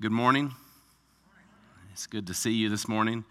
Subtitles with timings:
[0.00, 0.54] Good morning.
[1.90, 3.24] It's good to see you this morning.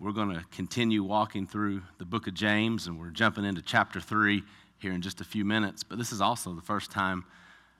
[0.00, 4.00] We're going to continue walking through the book of James, and we're jumping into chapter
[4.00, 4.42] 3
[4.78, 5.82] here in just a few minutes.
[5.82, 7.26] But this is also the first time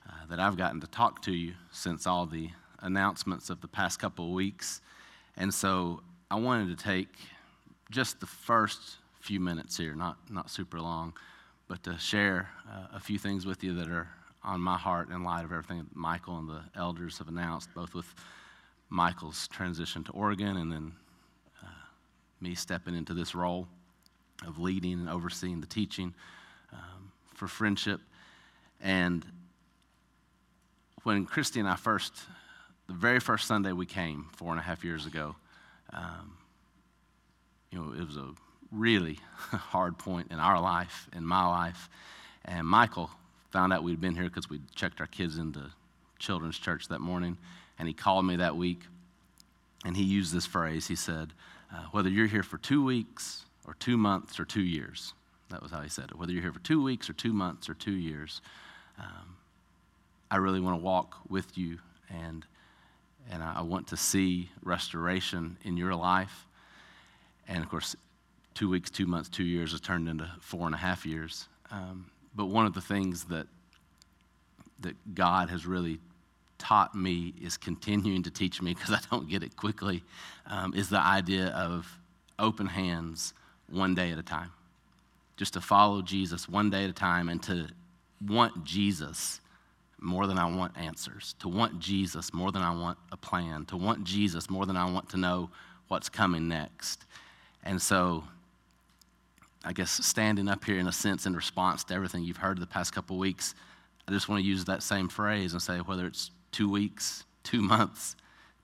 [0.06, 3.98] uh, that I've gotten to talk to you since all the announcements of the past
[3.98, 4.82] couple of weeks.
[5.38, 7.08] And so I wanted to take
[7.90, 11.14] just the first few minutes here, not, not super long,
[11.66, 14.08] but to share uh, a few things with you that are
[14.42, 17.94] on my heart in light of everything that Michael and the elders have announced, both
[17.94, 18.06] with
[18.88, 20.92] Michael's transition to Oregon and then
[21.62, 21.66] uh,
[22.40, 23.68] me stepping into this role
[24.46, 26.14] of leading and overseeing the teaching
[26.72, 28.00] um, for friendship.
[28.80, 29.24] And
[31.02, 32.14] when Christy and I first,
[32.86, 35.34] the very first Sunday we came four and a half years ago,
[35.92, 36.36] um,
[37.70, 38.30] you know, it was a
[38.70, 39.18] really
[39.50, 41.90] hard point in our life, in my life.
[42.44, 43.10] And Michael
[43.50, 45.70] found out we'd been here because we checked our kids into
[46.18, 47.38] children's church that morning.
[47.78, 48.82] And he called me that week
[49.84, 50.86] and he used this phrase.
[50.88, 51.32] He said,
[51.72, 55.14] uh, Whether you're here for two weeks or two months or two years,
[55.50, 56.18] that was how he said it.
[56.18, 58.40] Whether you're here for two weeks or two months or two years,
[58.98, 59.36] um,
[60.30, 61.78] I really want to walk with you
[62.10, 62.44] and,
[63.30, 66.46] and I want to see restoration in your life.
[67.46, 67.96] And of course,
[68.54, 71.48] two weeks, two months, two years has turned into four and a half years.
[71.70, 73.48] Um, but one of the things that,
[74.78, 75.98] that God has really
[76.56, 80.04] taught me is continuing to teach me because I don't get it quickly
[80.46, 81.98] um, is the idea of
[82.38, 83.34] open hands
[83.68, 84.52] one day at a time.
[85.36, 87.66] Just to follow Jesus one day at a time and to
[88.24, 89.40] want Jesus
[90.00, 93.76] more than I want answers, to want Jesus more than I want a plan, to
[93.76, 95.50] want Jesus more than I want to know
[95.88, 97.04] what's coming next.
[97.64, 98.22] And so
[99.68, 102.66] I guess, standing up here in a sense in response to everything you've heard the
[102.66, 103.54] past couple weeks,
[104.08, 107.60] I just want to use that same phrase and say whether it's two weeks, two
[107.60, 108.16] months,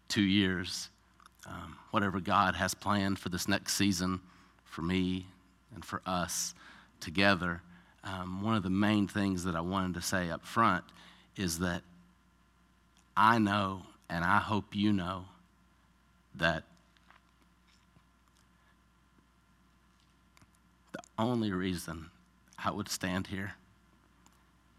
[0.08, 0.88] two years,
[1.46, 4.18] um, whatever God has planned for this next season
[4.64, 5.26] for me
[5.74, 6.54] and for us
[7.00, 7.60] together,
[8.02, 10.84] um, one of the main things that I wanted to say up front
[11.36, 11.82] is that
[13.14, 15.26] I know, and I hope you know,
[16.36, 16.64] that
[21.18, 22.10] only reason
[22.62, 23.54] I would stand here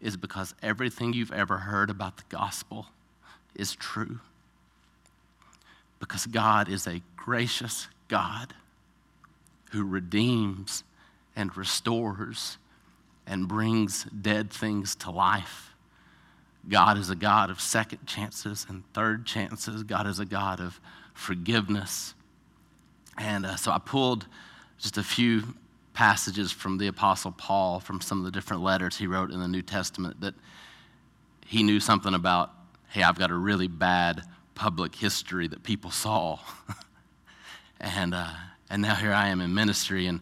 [0.00, 2.86] is because everything you've ever heard about the gospel
[3.54, 4.20] is true.
[5.98, 8.54] Because God is a gracious God
[9.72, 10.84] who redeems
[11.34, 12.58] and restores
[13.26, 15.70] and brings dead things to life.
[16.68, 19.82] God is a God of second chances and third chances.
[19.82, 20.80] God is a God of
[21.14, 22.14] forgiveness.
[23.16, 24.26] And uh, so I pulled
[24.78, 25.42] just a few
[25.96, 29.48] passages from the Apostle Paul, from some of the different letters he wrote in the
[29.48, 30.34] New Testament, that
[31.46, 32.50] he knew something about
[32.90, 34.22] hey, I've got a really bad
[34.54, 36.38] public history that people saw.
[37.80, 38.30] and, uh,
[38.70, 40.20] and now here I am in ministry, and,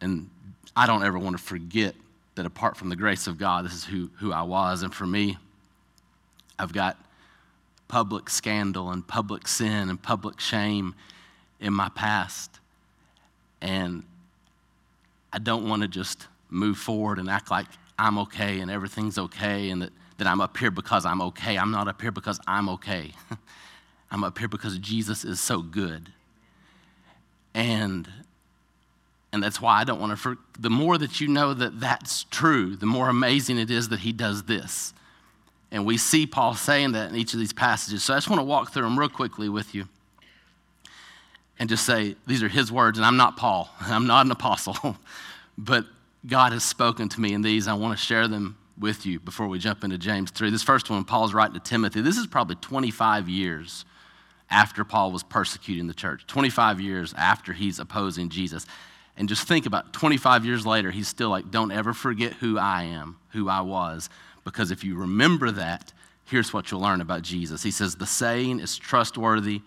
[0.00, 0.30] and
[0.74, 1.94] I don't ever want to forget
[2.34, 4.82] that apart from the grace of God, this is who, who I was.
[4.82, 5.36] And for me,
[6.58, 6.96] I've got
[7.88, 10.94] public scandal and public sin and public shame
[11.60, 12.58] in my past.
[13.60, 14.02] And
[15.36, 17.66] I don't want to just move forward and act like
[17.98, 21.58] I'm okay and everything's okay and that, that I'm up here because I'm okay.
[21.58, 23.12] I'm not up here because I'm okay.
[24.10, 26.10] I'm up here because Jesus is so good.
[27.52, 28.08] And
[29.30, 32.24] and that's why I don't want to for, the more that you know that that's
[32.24, 34.94] true, the more amazing it is that he does this.
[35.70, 38.02] And we see Paul saying that in each of these passages.
[38.02, 39.86] So I just want to walk through them real quickly with you
[41.58, 44.76] and just say, These are his words, and I'm not Paul, I'm not an apostle,
[45.56, 45.84] but
[46.26, 47.68] God has spoken to me in these.
[47.68, 50.50] I want to share them with you before we jump into James 3.
[50.50, 52.00] This first one, Paul's writing to Timothy.
[52.00, 53.84] This is probably 25 years
[54.50, 58.66] after Paul was persecuting the church, 25 years after he's opposing Jesus.
[59.16, 62.82] And just think about 25 years later, he's still like, Don't ever forget who I
[62.84, 64.10] am, who I was,
[64.44, 65.92] because if you remember that,
[66.26, 67.62] here's what you'll learn about Jesus.
[67.62, 69.62] He says, The saying is trustworthy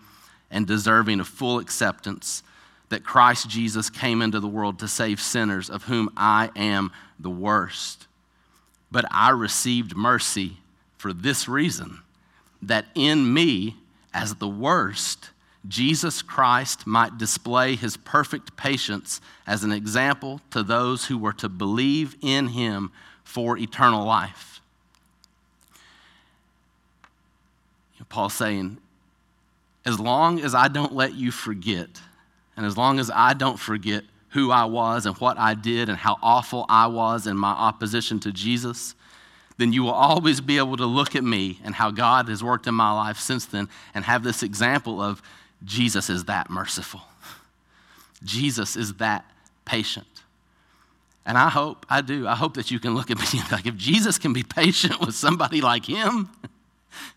[0.50, 2.42] and deserving of full acceptance
[2.90, 7.30] that Christ Jesus came into the world to save sinners, of whom I am the
[7.30, 8.06] worst.
[8.90, 10.58] But I received mercy
[10.98, 12.00] for this reason
[12.62, 13.76] that in me,
[14.12, 15.30] as the worst,
[15.68, 21.48] Jesus Christ might display his perfect patience as an example to those who were to
[21.48, 22.92] believe in him
[23.24, 24.60] for eternal life.
[28.08, 28.78] Paul's saying,
[29.86, 31.88] as long as I don't let you forget,
[32.60, 35.96] and as long as I don't forget who I was and what I did and
[35.96, 38.94] how awful I was in my opposition to Jesus,
[39.56, 42.66] then you will always be able to look at me and how God has worked
[42.66, 45.22] in my life since then and have this example of
[45.64, 47.00] Jesus is that merciful.
[48.22, 49.24] Jesus is that
[49.64, 50.06] patient.
[51.24, 53.78] And I hope, I do, I hope that you can look at me like, if
[53.78, 56.28] Jesus can be patient with somebody like him,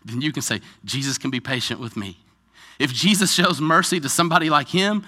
[0.06, 2.16] then you can say, Jesus can be patient with me.
[2.78, 5.04] If Jesus shows mercy to somebody like him,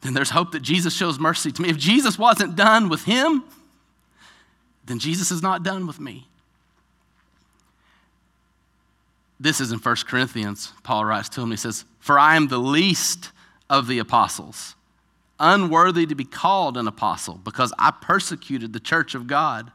[0.00, 1.68] then there's hope that Jesus shows mercy to me.
[1.68, 3.44] If Jesus wasn't done with him,
[4.86, 6.26] then Jesus is not done with me.
[9.40, 10.72] This is in 1 Corinthians.
[10.82, 13.30] Paul writes to him, he says, For I am the least
[13.70, 14.74] of the apostles,
[15.38, 19.70] unworthy to be called an apostle, because I persecuted the church of God.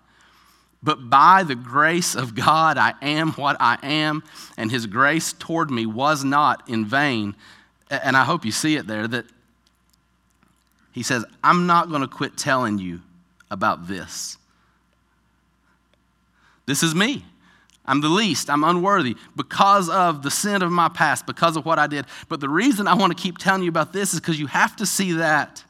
[0.81, 4.23] But by the grace of God, I am what I am,
[4.57, 7.35] and his grace toward me was not in vain.
[7.89, 9.25] And I hope you see it there that
[10.93, 13.01] he says, I'm not going to quit telling you
[13.51, 14.37] about this.
[16.65, 17.25] This is me.
[17.85, 18.49] I'm the least.
[18.49, 22.05] I'm unworthy because of the sin of my past, because of what I did.
[22.29, 24.75] But the reason I want to keep telling you about this is because you have
[24.77, 25.63] to see that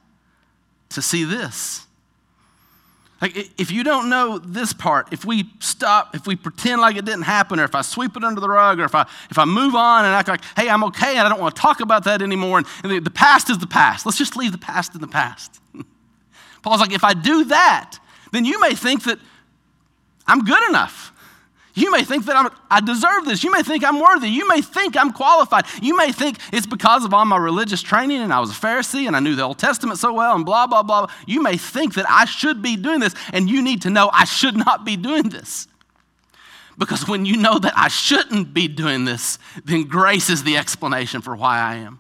[0.90, 1.88] to see this.
[3.24, 7.06] Like, if you don't know this part, if we stop, if we pretend like it
[7.06, 9.46] didn't happen, or if I sweep it under the rug, or if I, if I
[9.46, 12.04] move on and act like, hey, I'm okay, and I don't want to talk about
[12.04, 14.06] that anymore, and, and the, the past is the past.
[14.06, 15.62] Let's just leave the past in the past.
[16.64, 17.98] Paul's like, if I do that,
[18.34, 19.20] then you may think that
[20.28, 21.13] I'm good enough.
[21.76, 23.44] You may think that I'm, I deserve this.
[23.44, 24.30] You may think I'm worthy.
[24.30, 25.66] You may think I'm qualified.
[25.82, 29.08] You may think it's because of all my religious training and I was a Pharisee
[29.08, 31.08] and I knew the Old Testament so well and blah, blah, blah.
[31.26, 34.26] You may think that I should be doing this and you need to know I
[34.26, 35.68] should not be doing this.
[36.78, 41.22] Because when you know that I shouldn't be doing this, then grace is the explanation
[41.22, 42.00] for why I am.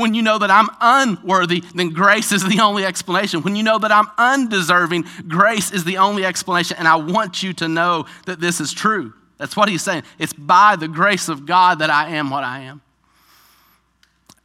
[0.00, 3.42] When you know that I'm unworthy, then grace is the only explanation.
[3.42, 6.76] When you know that I'm undeserving, grace is the only explanation.
[6.78, 9.12] And I want you to know that this is true.
[9.36, 10.04] That's what he's saying.
[10.18, 12.80] It's by the grace of God that I am what I am.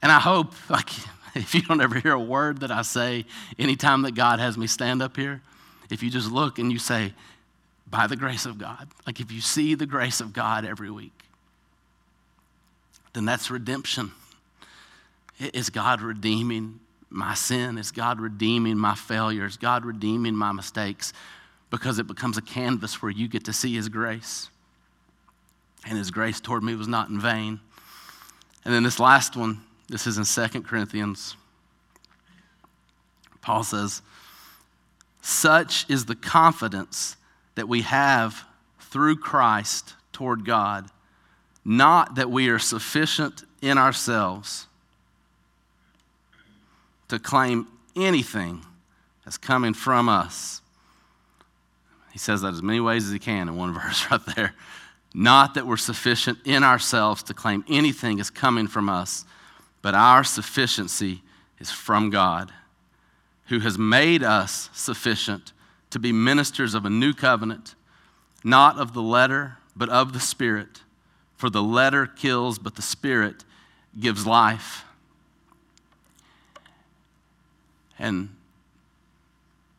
[0.01, 0.89] And I hope, like,
[1.35, 3.25] if you don't ever hear a word that I say
[3.57, 5.41] anytime that God has me stand up here,
[5.89, 7.13] if you just look and you say,
[7.87, 11.13] by the grace of God, like if you see the grace of God every week,
[13.13, 14.11] then that's redemption.
[15.39, 16.79] Is God redeeming
[17.09, 17.77] my sin?
[17.77, 19.57] Is God redeeming my failures?
[19.57, 21.13] God redeeming my mistakes?
[21.69, 24.49] Because it becomes a canvas where you get to see His grace.
[25.85, 27.59] And His grace toward me was not in vain.
[28.63, 31.35] And then this last one, this is in Second Corinthians.
[33.41, 34.01] Paul says,
[35.21, 37.17] Such is the confidence
[37.55, 38.45] that we have
[38.79, 40.87] through Christ toward God,
[41.63, 44.67] not that we are sufficient in ourselves
[47.09, 48.61] to claim anything
[49.23, 50.61] that's coming from us.
[52.11, 54.55] He says that as many ways as he can in one verse right there.
[55.13, 59.25] Not that we're sufficient in ourselves to claim anything is coming from us,
[59.81, 61.21] but our sufficiency
[61.59, 62.51] is from God,
[63.47, 65.53] who has made us sufficient
[65.91, 67.75] to be ministers of a new covenant,
[68.43, 70.81] not of the letter, but of the Spirit.
[71.37, 73.45] For the letter kills, but the Spirit
[73.97, 74.83] gives life.
[77.97, 78.35] And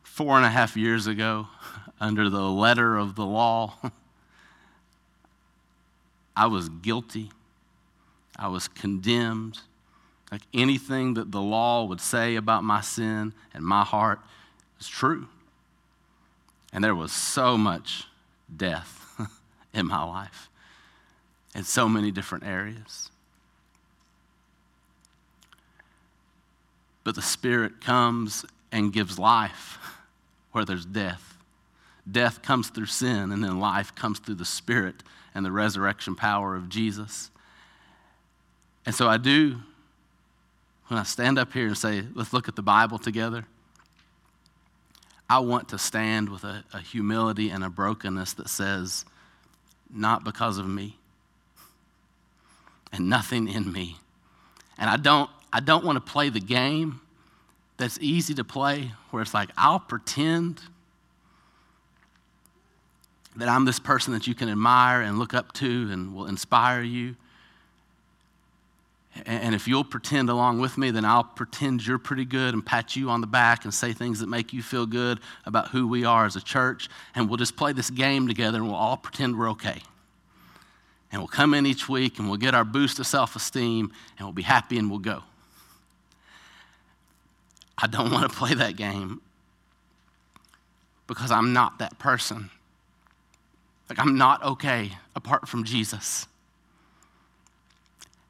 [0.03, 1.47] four and a half years ago,
[1.99, 3.75] under the letter of the law,
[6.35, 7.31] I was guilty.
[8.37, 9.59] I was condemned.
[10.31, 14.19] Like anything that the law would say about my sin and my heart
[14.79, 15.27] is true.
[16.73, 18.03] And there was so much
[18.55, 19.19] death
[19.73, 20.49] in my life
[21.57, 23.09] in so many different areas.
[27.07, 29.79] But the Spirit comes and gives life
[30.51, 31.37] where there's death.
[32.11, 36.53] Death comes through sin, and then life comes through the Spirit and the resurrection power
[36.53, 37.31] of Jesus.
[38.85, 39.55] And so I do,
[40.87, 43.45] when I stand up here and say, let's look at the Bible together,
[45.29, 49.05] I want to stand with a, a humility and a brokenness that says,
[49.89, 50.97] not because of me
[52.91, 53.95] and nothing in me.
[54.77, 57.01] And I don't I don't want to play the game
[57.77, 60.61] that's easy to play where it's like, I'll pretend
[63.37, 66.81] that I'm this person that you can admire and look up to and will inspire
[66.81, 67.15] you.
[69.25, 72.95] And if you'll pretend along with me, then I'll pretend you're pretty good and pat
[72.95, 76.03] you on the back and say things that make you feel good about who we
[76.05, 76.87] are as a church.
[77.15, 79.81] And we'll just play this game together and we'll all pretend we're okay.
[81.11, 84.27] And we'll come in each week and we'll get our boost of self esteem and
[84.27, 85.23] we'll be happy and we'll go.
[87.77, 89.21] I don't want to play that game
[91.05, 92.49] because I'm not that person.
[93.89, 96.27] Like, I'm not okay apart from Jesus.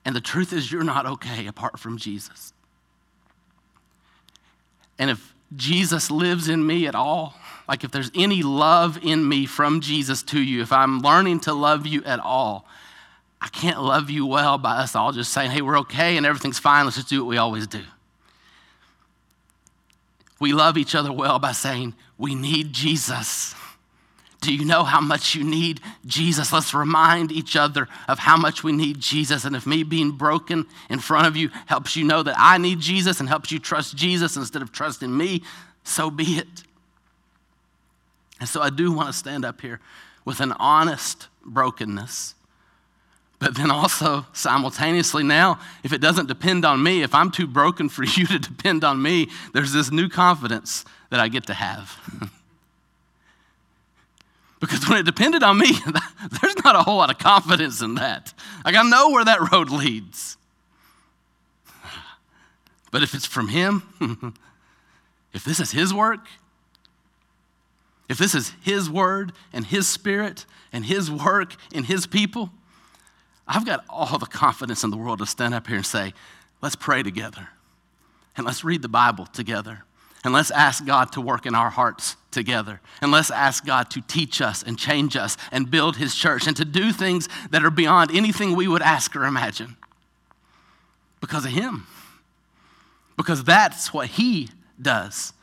[0.05, 2.53] And the truth is, you're not okay apart from Jesus.
[4.99, 7.35] And if Jesus lives in me at all,
[7.67, 11.53] like if there's any love in me from Jesus to you, if I'm learning to
[11.53, 12.65] love you at all,
[13.41, 16.59] I can't love you well by us all just saying, hey, we're okay and everything's
[16.59, 17.83] fine, let's just do what we always do.
[20.39, 23.55] We love each other well by saying, we need Jesus.
[24.39, 26.53] Do you know how much you need Jesus?
[26.53, 29.45] Let's remind each other of how much we need Jesus.
[29.45, 32.79] And if me being broken in front of you helps you know that I need
[32.79, 35.41] Jesus and helps you trust Jesus instead of trusting me,
[35.83, 36.63] so be it.
[38.39, 39.79] And so I do want to stand up here
[40.23, 42.35] with an honest brokenness.
[43.39, 47.87] But then also, simultaneously, now, if it doesn't depend on me, if I'm too broken
[47.87, 52.31] for you to depend on me, there's this new confidence that I get to have.
[54.59, 55.71] Because when it depended on me,
[56.41, 58.33] there's not a whole lot of confidence in that.
[58.65, 60.37] Like, I know where that road leads.
[62.89, 64.33] But if it's from Him,
[65.33, 66.25] if this is His work,
[68.09, 72.49] if this is His word and His spirit and His work in His people,
[73.47, 76.13] I've got all the confidence in the world to stand up here and say,
[76.61, 77.47] let's pray together
[78.35, 79.83] and let's read the Bible together
[80.23, 82.81] and let's ask God to work in our hearts together.
[83.01, 86.57] And let's ask God to teach us and change us and build His church and
[86.57, 89.77] to do things that are beyond anything we would ask or imagine
[91.21, 91.87] because of Him.
[93.15, 94.49] Because that's what He
[94.81, 95.33] does.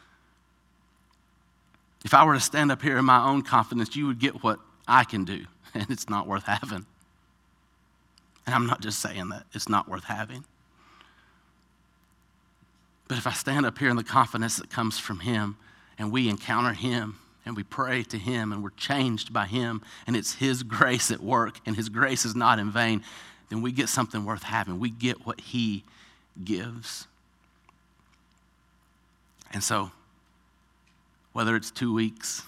[2.05, 4.61] If I were to stand up here in my own confidence, you would get what
[4.87, 6.85] I can do, and it's not worth having.
[8.47, 10.45] And I'm not just saying that, it's not worth having.
[13.09, 15.57] But if I stand up here in the confidence that comes from Him
[15.99, 20.17] and we encounter Him and we pray to Him and we're changed by Him and
[20.17, 23.03] it's His grace at work and His grace is not in vain,
[23.51, 24.81] then we get something worth having.
[24.81, 25.85] We get what He
[26.43, 27.07] gives.
[29.53, 29.93] And so,
[31.33, 32.43] whether it's two weeks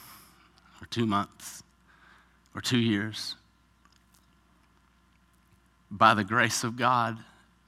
[0.80, 1.62] or two months
[2.54, 3.36] or two years,
[5.96, 7.18] by the grace of God,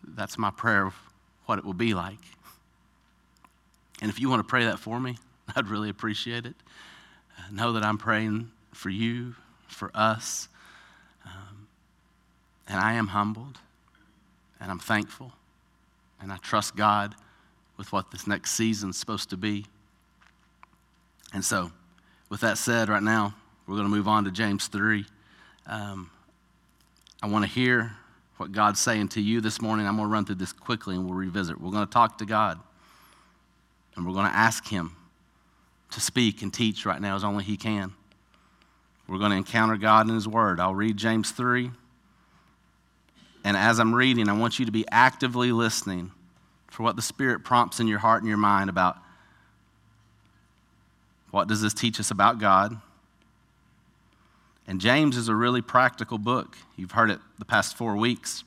[0.05, 0.95] that's my prayer of
[1.47, 2.19] what it will be like.
[4.01, 5.17] And if you want to pray that for me,
[5.57, 6.55] I'd really appreciate it.
[7.39, 9.35] Uh, know that I'm praying for you,
[9.67, 10.49] for us.
[11.25, 11.69] Um,
[12.69, 13.59] and I am humbled,
[14.61, 15.33] and I'm thankful,
[16.21, 17.15] and I trust God
[17.77, 19.67] with what this next season's supposed to be.
[21.33, 21.71] And so,
[22.29, 23.35] with that said, right now,
[23.67, 25.05] we're going to move on to James 3.
[25.67, 26.11] Um,
[27.23, 27.93] I want to hear
[28.39, 29.87] what God's saying to you this morning.
[29.87, 31.61] I'm going to run through this quickly and we'll revisit.
[31.61, 32.59] We're going to talk to God.
[33.97, 34.97] And we're going to ask Him
[35.91, 37.93] to speak and teach right now as only He can.
[39.09, 40.61] We're going to encounter God in His Word.
[40.61, 41.71] I'll read James 3.
[43.45, 46.13] And as I'm reading, I want you to be actively listening
[46.69, 48.99] for what the Spirit prompts in your heart and your mind about
[51.31, 52.81] what does this teach us about God?
[54.69, 56.59] And James is a really practical book.
[56.77, 58.45] You've heard it the past four weeks.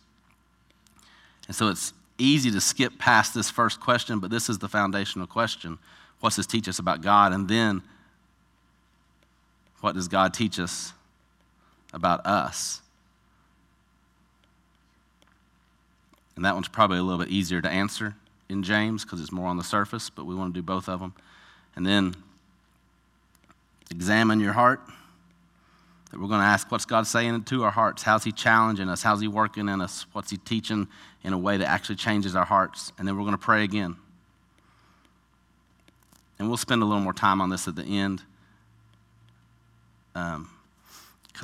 [1.48, 5.25] And so it's easy to skip past this first question, but this is the foundational
[5.25, 5.80] question.
[6.20, 7.34] What's this teach us about God?
[7.34, 7.82] And then,
[9.82, 10.94] what does God teach us
[11.92, 12.82] about us?
[16.36, 18.16] And that one's probably a little bit easier to answer
[18.48, 21.00] in James because it's more on the surface, but we want to do both of
[21.00, 21.16] them.
[21.75, 22.13] And then,
[23.90, 24.82] examine your heart
[26.12, 28.03] that we're going to ask what's God saying to our hearts?
[28.03, 29.01] How's He challenging us?
[29.01, 30.06] How's He working in us?
[30.12, 30.88] What's He teaching
[31.24, 32.91] in a way that actually changes our hearts?
[32.98, 33.96] And then we're going to pray again.
[36.38, 38.24] And we'll spend a little more time on this at the end
[40.13, 40.50] because um,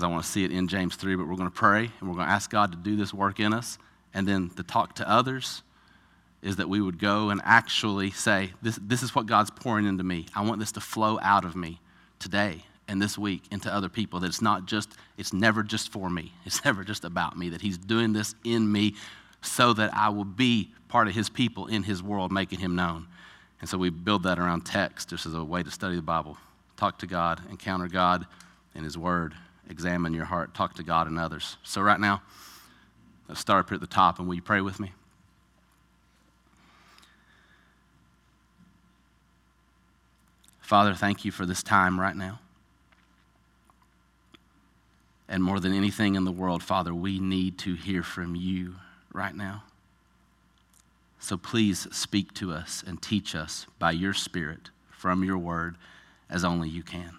[0.04, 1.16] I want to see it in James 3.
[1.16, 3.40] But we're going to pray and we're going to ask God to do this work
[3.40, 3.78] in us.
[4.14, 5.62] And then to talk to others
[6.42, 10.04] is that we would go and actually say, this, this is what God's pouring into
[10.04, 10.26] me.
[10.36, 11.80] I want this to flow out of me
[12.20, 16.10] today and this week into other people that it's not just it's never just for
[16.10, 16.34] me.
[16.46, 18.96] It's never just about me that he's doing this in me
[19.42, 23.08] so that i will be part of his people in his world making him known.
[23.60, 25.10] And so we build that around text.
[25.10, 26.38] Just as a way to study the bible.
[26.76, 28.26] Talk to god encounter god
[28.76, 29.34] in his word
[29.70, 31.58] examine your heart talk to god and others.
[31.64, 32.22] So right now
[33.28, 34.94] let's start up here at the top and will you pray with me?
[40.62, 42.40] Father, thank you for this time right now.
[45.30, 48.76] And more than anything in the world, Father, we need to hear from you
[49.14, 49.64] right now.
[51.20, 55.76] So please speak to us and teach us by your Spirit from your word
[56.30, 57.18] as only you can.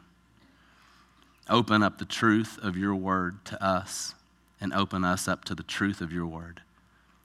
[1.50, 4.14] Open up the truth of your word to us
[4.60, 6.62] and open us up to the truth of your word.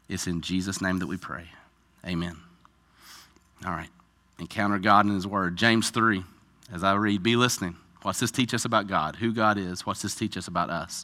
[0.08, 1.46] It's in Jesus' name that we pray.
[2.06, 2.38] Amen.
[3.66, 3.90] All right.
[4.40, 5.56] Encounter God in His Word.
[5.58, 6.24] James 3,
[6.72, 7.76] as I read, be listening.
[8.04, 9.16] What's this teach us about God?
[9.16, 9.86] Who God is?
[9.86, 11.04] What's this teach us about us?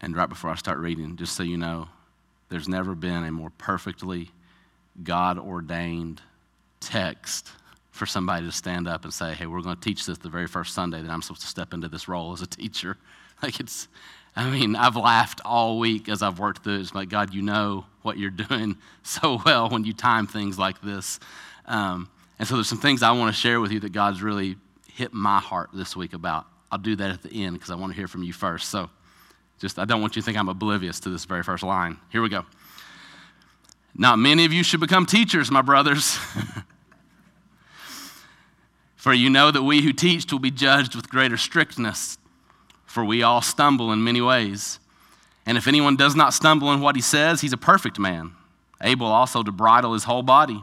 [0.00, 1.88] And right before I start reading, just so you know,
[2.48, 4.30] there's never been a more perfectly
[5.02, 6.20] God ordained
[6.80, 7.50] text
[7.90, 10.46] for somebody to stand up and say, hey, we're going to teach this the very
[10.46, 12.96] first Sunday that I'm supposed to step into this role as a teacher.
[13.42, 13.88] Like it's,
[14.36, 16.80] I mean, I've laughed all week as I've worked through it.
[16.80, 20.78] It's like, God, you know what you're doing so well when you time things like
[20.82, 21.18] this.
[21.64, 22.10] Um,
[22.40, 24.56] and so there's some things I want to share with you that God's really
[24.94, 26.46] hit my heart this week about.
[26.72, 28.70] I'll do that at the end because I want to hear from you first.
[28.70, 28.88] So
[29.58, 31.98] just, I don't want you to think I'm oblivious to this very first line.
[32.08, 32.46] Here we go.
[33.94, 36.18] Not many of you should become teachers, my brothers.
[38.96, 42.18] For you know that we who teach will be judged with greater strictness,
[42.84, 44.78] for we all stumble in many ways.
[45.46, 48.32] And if anyone does not stumble in what he says, he's a perfect man,
[48.82, 50.62] able also to bridle his whole body.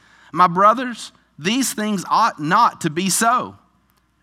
[0.31, 3.57] My brothers, these things ought not to be so.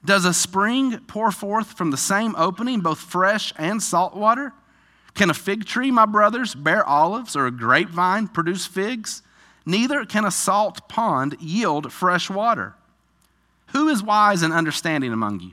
[0.04, 4.52] Does a spring pour forth from the same opening both fresh and salt water?
[5.14, 9.22] Can a fig tree, my brothers, bear olives, or a grapevine produce figs?
[9.66, 12.74] Neither can a salt pond yield fresh water.
[13.72, 15.52] Who is wise and understanding among you?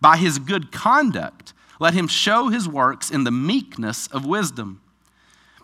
[0.00, 4.80] By his good conduct, let him show his works in the meekness of wisdom.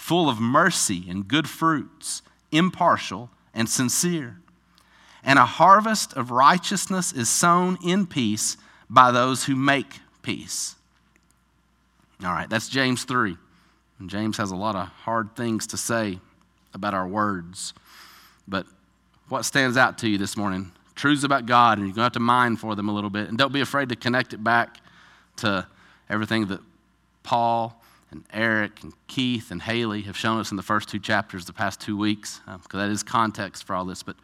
[0.00, 4.38] full of mercy and good fruits, impartial and sincere.
[5.22, 8.56] And a harvest of righteousness is sown in peace
[8.88, 10.74] by those who make peace.
[12.24, 13.36] All right, that's James 3.
[13.98, 16.18] And James has a lot of hard things to say
[16.72, 17.74] about our words.
[18.48, 18.66] But
[19.28, 20.72] what stands out to you this morning?
[20.94, 23.28] Truths about God, and you're going to have to mine for them a little bit.
[23.28, 24.78] And don't be afraid to connect it back
[25.36, 25.66] to
[26.08, 26.60] everything that
[27.22, 27.79] Paul
[28.10, 31.52] and Eric and Keith and Haley have shown us in the first two chapters the
[31.52, 34.02] past two weeks, because um, that is context for all this.
[34.02, 34.16] But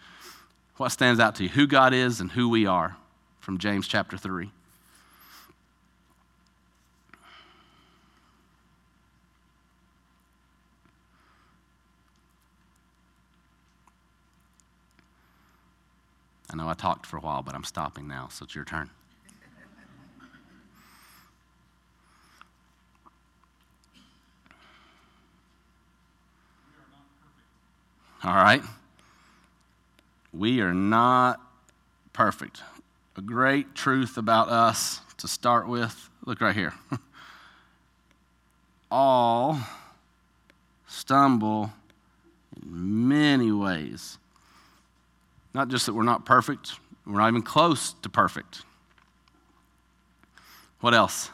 [0.77, 1.49] what stands out to you?
[1.51, 2.97] Who God is and who we are
[3.41, 4.51] from James chapter 3.
[16.49, 18.91] I know I talked for a while, but I'm stopping now, so it's your turn.
[28.27, 28.63] All right?
[30.33, 31.41] We are not
[32.13, 32.61] perfect.
[33.17, 36.75] A great truth about us to start with look right here.
[38.91, 39.61] All
[40.89, 41.73] stumble
[42.61, 44.19] in many ways.
[45.55, 46.73] Not just that we're not perfect,
[47.07, 48.63] we're not even close to perfect.
[50.81, 51.31] What else?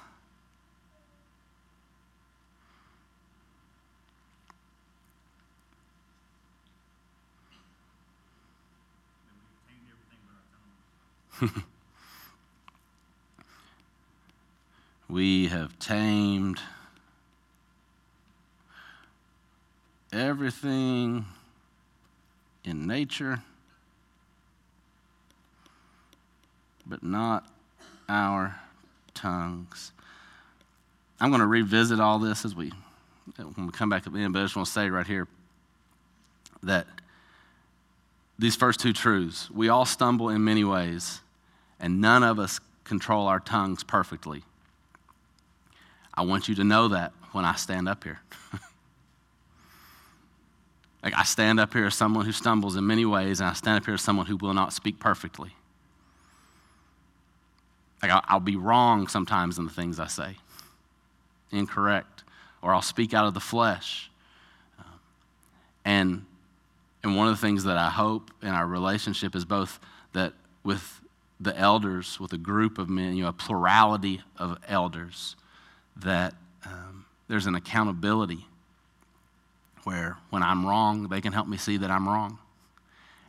[15.09, 16.61] we have tamed
[20.13, 21.25] everything
[22.65, 23.43] in nature,
[26.87, 27.47] but not
[28.09, 28.61] our
[29.15, 29.93] tongues.
[31.21, 32.73] I'm going to revisit all this as we
[33.37, 35.29] when we come back at the end, but I just want to say right here
[36.63, 36.87] that
[38.39, 41.22] these first two truths we all stumble in many ways,
[41.83, 44.45] and none of us control our tongues perfectly.
[46.15, 48.21] I want you to know that when I stand up here.
[51.03, 53.79] like, I stand up here as someone who stumbles in many ways, and I stand
[53.79, 55.51] up here as someone who will not speak perfectly.
[58.01, 60.37] Like, I'll, I'll be wrong sometimes in the things I say,
[61.51, 62.23] incorrect,
[62.63, 64.09] or I'll speak out of the flesh.
[64.79, 64.85] Uh,
[65.85, 66.27] and,
[67.03, 69.81] and one of the things that I hope in our relationship is both
[70.13, 71.02] that with
[71.43, 75.37] the elders, with a group of men, you know, a plurality of elders,
[75.97, 78.47] that um, there's an accountability
[79.85, 82.39] where when I'm wrong, they can help me see that I'm wrong.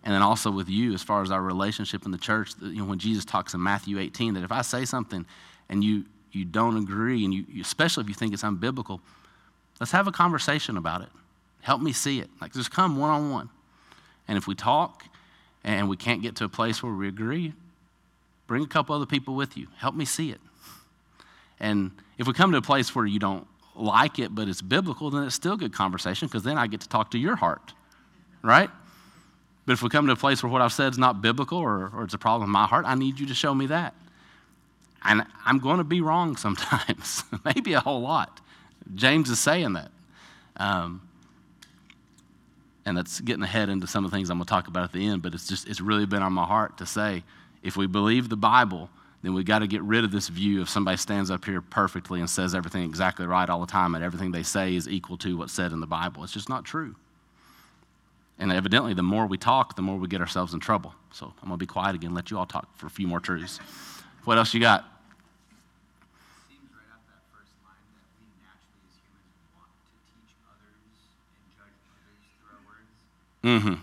[0.04, 2.86] And then also with you, as far as our relationship in the church, you know,
[2.86, 5.26] when Jesus talks in Matthew 18, that if I say something
[5.70, 9.00] and you, you don't agree, and you, especially if you think it's unbiblical,
[9.80, 11.10] let's have a conversation about it.
[11.62, 12.30] Help me see it.
[12.42, 13.50] Like, just come one on one.
[14.28, 15.06] And if we talk
[15.64, 17.54] and we can't get to a place where we agree,
[18.54, 19.66] bring a couple other people with you.
[19.78, 20.40] Help me see it.
[21.60, 21.90] And
[22.20, 25.24] if we come to a place where you don't like it, but it's biblical, then
[25.24, 27.74] it's still good conversation because then I get to talk to your heart,
[28.44, 28.70] right?
[29.66, 31.90] But if we come to a place where what I've said is not biblical or,
[31.96, 33.96] or it's a problem in my heart, I need you to show me that.
[35.04, 38.40] And I'm going to be wrong sometimes, maybe a whole lot.
[38.94, 39.90] James is saying that.
[40.58, 41.02] Um,
[42.86, 44.92] and that's getting ahead into some of the things I'm going to talk about at
[44.92, 47.24] the end, but it's just, it's really been on my heart to say,
[47.64, 48.90] if we believe the Bible,
[49.24, 52.20] then we got to get rid of this view of somebody stands up here perfectly
[52.20, 55.38] and says everything exactly right all the time and everything they say is equal to
[55.38, 56.24] what's said in the Bible.
[56.24, 56.96] It's just not true.
[58.38, 60.94] And evidently, the more we talk, the more we get ourselves in trouble.
[61.12, 63.22] So I'm going to be quiet again, let you all talk for a few more
[63.22, 63.60] truths.
[64.26, 64.86] What else you got?
[73.44, 73.76] Mm-hmm.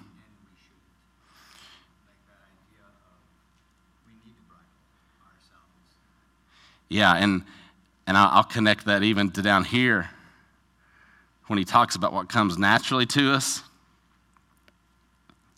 [6.90, 7.44] Yeah, and,
[8.06, 10.10] and I'll connect that even to down here
[11.46, 13.62] when he talks about what comes naturally to us.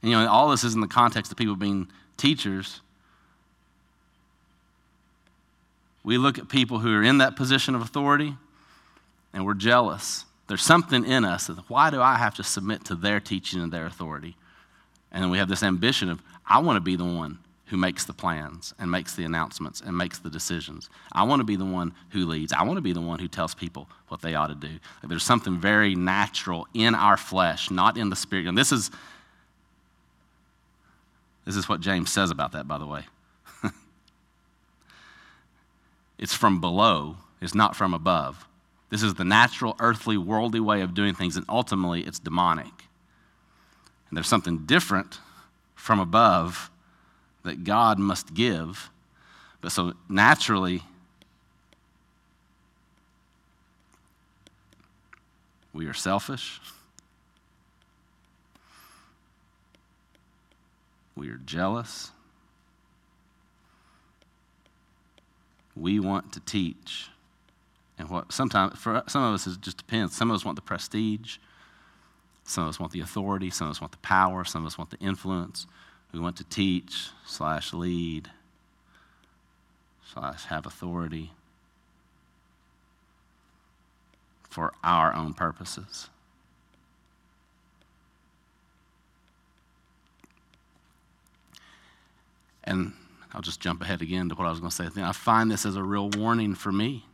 [0.03, 2.81] And, you know, all this is in the context of people being teachers.
[6.05, 8.37] We look at people who are in that position of authority
[9.33, 10.27] and we're jealous.
[10.49, 13.73] There's something in us that why do I have to submit to their teaching and
[13.73, 14.37] their authority?
[15.11, 17.39] And then we have this ambition of, I want to be the one
[17.73, 20.91] who makes the plans and makes the announcements and makes the decisions.
[21.11, 22.53] I want to be the one who leads.
[22.53, 24.79] I want to be the one who tells people what they ought to do.
[25.03, 28.47] There's something very natural in our flesh, not in the spirit.
[28.47, 28.91] And this is
[31.47, 33.07] this is what James says about that, by the way.
[36.19, 38.47] it's from below, it's not from above.
[38.91, 42.67] This is the natural, earthly, worldly way of doing things, and ultimately it's demonic.
[44.11, 45.21] And there's something different
[45.75, 46.71] from above
[47.45, 48.91] that God must give.
[49.61, 50.83] But so naturally,
[55.73, 56.61] we are selfish.
[61.15, 62.11] We are jealous.
[65.77, 67.09] We want to teach.
[67.99, 70.17] And what sometimes, for some of us, it just depends.
[70.17, 71.39] Some of us want the prestige.
[72.45, 73.51] Some of us want the authority.
[73.51, 74.45] Some of us want the power.
[74.45, 75.67] Some of us want the influence.
[76.13, 78.31] We want to teach slash lead
[80.13, 81.33] slash have authority
[84.51, 86.11] for our own purposes.
[92.65, 92.93] And
[93.33, 95.03] I'll just jump ahead again to what I was going to say.
[95.03, 97.07] I find this as a real warning for me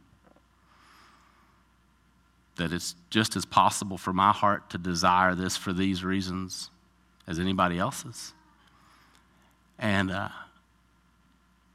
[2.57, 6.71] that it's just as possible for my heart to desire this for these reasons
[7.29, 8.33] as anybody else's.
[9.79, 10.29] And, uh,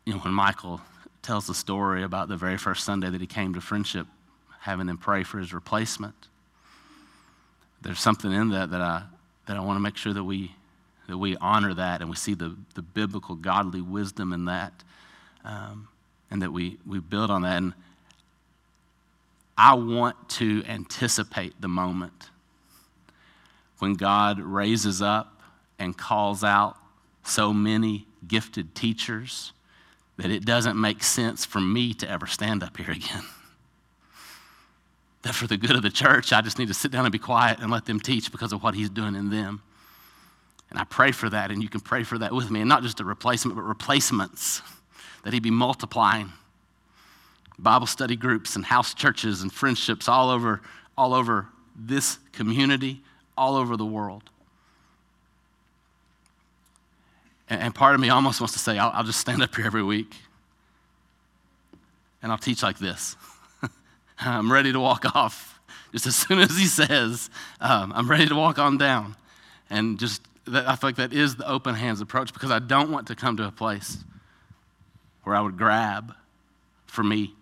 [0.05, 0.81] you know, when Michael
[1.21, 4.07] tells the story about the very first Sunday that he came to friendship,
[4.59, 6.15] having them pray for his replacement,
[7.81, 9.03] there's something in that that I,
[9.47, 10.53] that I want to make sure that we,
[11.07, 14.73] that we honor that and we see the, the biblical, godly wisdom in that,
[15.43, 15.87] um,
[16.31, 17.57] and that we, we build on that.
[17.57, 17.73] And
[19.57, 22.29] I want to anticipate the moment
[23.79, 25.41] when God raises up
[25.77, 26.77] and calls out
[27.23, 29.53] so many gifted teachers
[30.17, 33.23] that it doesn't make sense for me to ever stand up here again.
[35.23, 37.19] that for the good of the church, I just need to sit down and be
[37.19, 39.61] quiet and let them teach because of what He's doing in them.
[40.69, 42.59] And I pray for that, and you can pray for that with me.
[42.59, 44.61] And not just a replacement, but replacements,
[45.23, 46.31] that He be multiplying.
[47.59, 50.61] Bible study groups and house churches and friendships all over,
[50.97, 53.01] all over this community
[53.37, 54.29] all over the world.
[57.49, 59.83] And part of me almost wants to say, I'll, I'll just stand up here every
[59.83, 60.15] week
[62.21, 63.17] and I'll teach like this.
[64.19, 65.53] I'm ready to walk off
[65.93, 67.29] just as soon as he says,
[67.61, 69.15] um, I'm ready to walk on down.
[69.69, 72.89] And just, that, I feel like that is the open hands approach because I don't
[72.89, 73.99] want to come to a place
[75.23, 76.15] where I would grab
[76.87, 77.33] for me,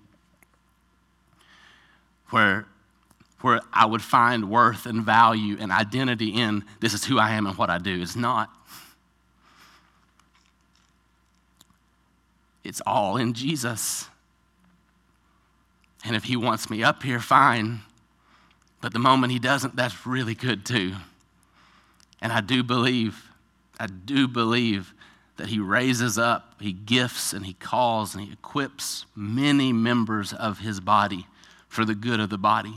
[2.30, 2.66] where,
[3.40, 7.48] where I would find worth and value and identity in this is who I am
[7.48, 8.02] and what I do.
[8.02, 8.50] It's not.
[12.64, 14.08] It's all in Jesus.
[16.06, 17.82] And if he wants me up here, fine.
[18.82, 20.94] But the moment he doesn't, that's really good too.
[22.22, 23.30] And I do believe,
[23.80, 24.94] I do believe
[25.38, 30.60] that he raises up, he gifts, and he calls, and he equips many members of
[30.60, 31.28] his body
[31.68, 32.76] for the good of the body.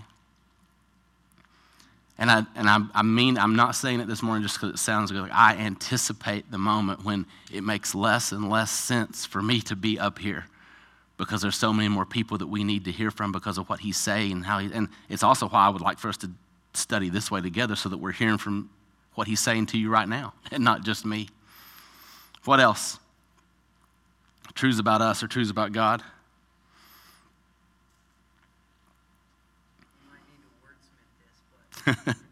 [2.16, 4.78] And I, and I, I mean, I'm not saying it this morning just because it
[4.78, 5.22] sounds good.
[5.22, 9.74] Like I anticipate the moment when it makes less and less sense for me to
[9.74, 10.46] be up here
[11.16, 13.80] because there's so many more people that we need to hear from because of what
[13.80, 16.30] he's saying and how he, and it's also why I would like for us to
[16.72, 18.70] study this way together so that we're hearing from
[19.14, 21.28] what he's saying to you right now and not just me.
[22.44, 22.98] What else?
[24.54, 26.02] Truths about us or truths about God?
[30.04, 30.22] um, it is offensive to God when we curse others.
[30.22, 31.73] And, and or correct me if, if I'm wrong there, but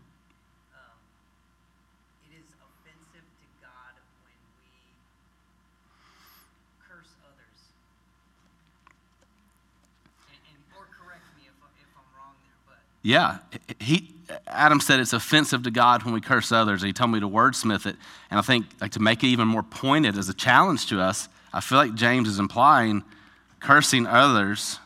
[13.02, 13.38] Yeah,
[13.80, 14.14] he
[14.46, 16.82] Adam said it's offensive to God when we curse others.
[16.82, 17.96] He told me to wordsmith it,
[18.30, 21.28] and I think like to make it even more pointed as a challenge to us.
[21.52, 23.02] I feel like James is implying
[23.60, 24.78] cursing others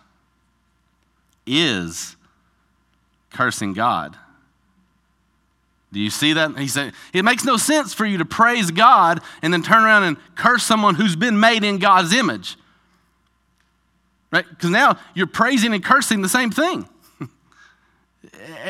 [1.46, 2.16] is
[3.31, 4.16] cursing God.
[5.92, 6.59] Do you see that?
[6.59, 10.05] He said, it makes no sense for you to praise God and then turn around
[10.05, 12.57] and curse someone who's been made in God's image.
[14.33, 14.44] Right?
[14.49, 16.88] Because now you're praising and cursing the same thing.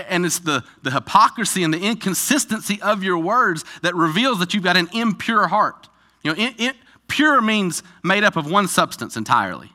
[0.09, 4.63] and it's the, the hypocrisy and the inconsistency of your words that reveals that you've
[4.63, 5.89] got an impure heart.
[6.23, 6.75] You know, in,
[7.09, 9.73] pure means made up of one substance entirely.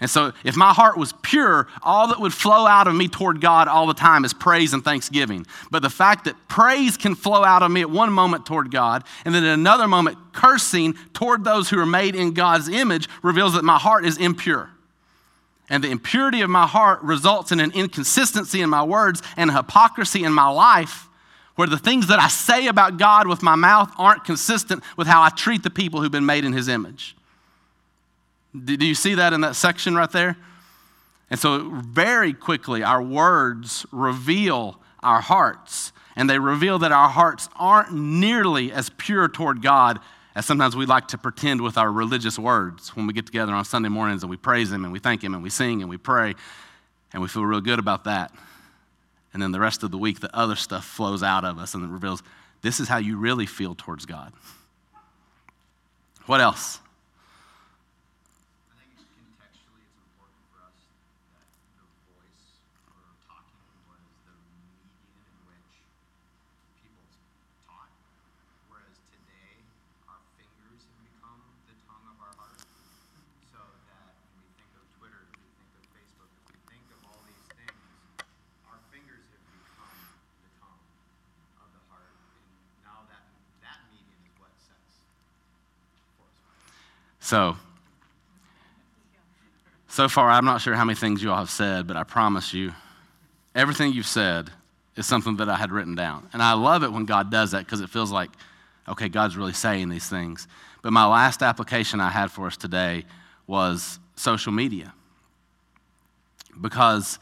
[0.00, 3.42] And so, if my heart was pure, all that would flow out of me toward
[3.42, 5.46] God all the time is praise and thanksgiving.
[5.70, 9.04] But the fact that praise can flow out of me at one moment toward God,
[9.26, 13.52] and then at another moment, cursing toward those who are made in God's image reveals
[13.52, 14.70] that my heart is impure.
[15.68, 20.24] And the impurity of my heart results in an inconsistency in my words and hypocrisy
[20.24, 21.08] in my life,
[21.56, 25.20] where the things that I say about God with my mouth aren't consistent with how
[25.20, 27.14] I treat the people who've been made in His image.
[28.52, 30.36] Do you see that in that section right there?
[31.30, 37.48] And so, very quickly, our words reveal our hearts, and they reveal that our hearts
[37.56, 40.00] aren't nearly as pure toward God
[40.34, 43.64] as sometimes we like to pretend with our religious words when we get together on
[43.64, 45.96] Sunday mornings and we praise Him and we thank Him and we sing and we
[45.96, 46.34] pray
[47.12, 48.32] and we feel real good about that.
[49.32, 51.84] And then the rest of the week, the other stuff flows out of us and
[51.84, 52.22] it reveals
[52.62, 54.32] this is how you really feel towards God.
[56.26, 56.80] What else?
[87.30, 87.56] So,
[89.86, 92.52] so far, I'm not sure how many things you all have said, but I promise
[92.52, 92.72] you,
[93.54, 94.50] everything you've said
[94.96, 96.28] is something that I had written down.
[96.32, 98.30] And I love it when God does that because it feels like,
[98.88, 100.48] okay, God's really saying these things.
[100.82, 103.04] But my last application I had for us today
[103.46, 104.92] was social media.
[106.60, 107.20] Because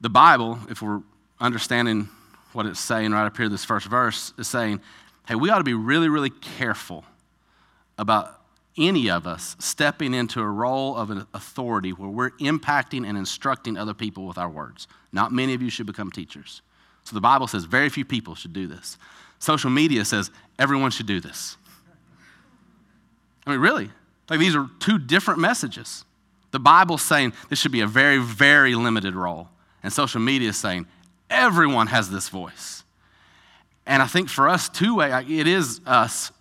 [0.00, 1.02] the Bible, if we're
[1.38, 2.08] understanding
[2.54, 4.80] what it's saying right up here, this first verse, is saying,
[5.28, 7.04] hey, we ought to be really, really careful
[7.98, 8.40] about
[8.76, 13.76] any of us stepping into a role of an authority where we're impacting and instructing
[13.76, 14.88] other people with our words.
[15.12, 16.62] Not many of you should become teachers.
[17.04, 18.98] So the Bible says very few people should do this.
[19.38, 21.56] Social media says everyone should do this.
[23.46, 23.90] I mean, really?
[24.28, 26.04] Like these are two different messages.
[26.50, 29.48] The Bible's saying this should be a very, very limited role.
[29.82, 30.86] And social media is saying
[31.28, 32.84] everyone has this voice.
[33.86, 36.32] And I think for us, two way, it is us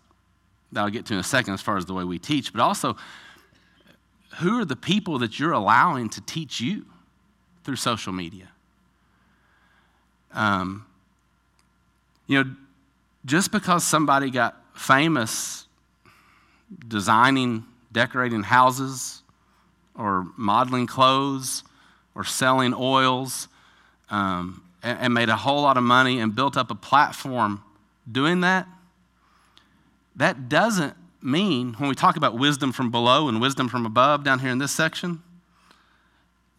[0.73, 2.61] that I'll get to in a second as far as the way we teach, but
[2.61, 2.95] also
[4.39, 6.85] who are the people that you're allowing to teach you
[7.63, 8.47] through social media?
[10.33, 10.85] Um,
[12.27, 12.55] you know,
[13.25, 15.67] just because somebody got famous
[16.87, 19.21] designing, decorating houses,
[19.95, 21.63] or modeling clothes,
[22.15, 23.47] or selling oils,
[24.09, 27.63] um, and, and made a whole lot of money and built up a platform
[28.11, 28.67] doing that,
[30.15, 34.39] that doesn't mean, when we talk about wisdom from below and wisdom from above down
[34.39, 35.21] here in this section,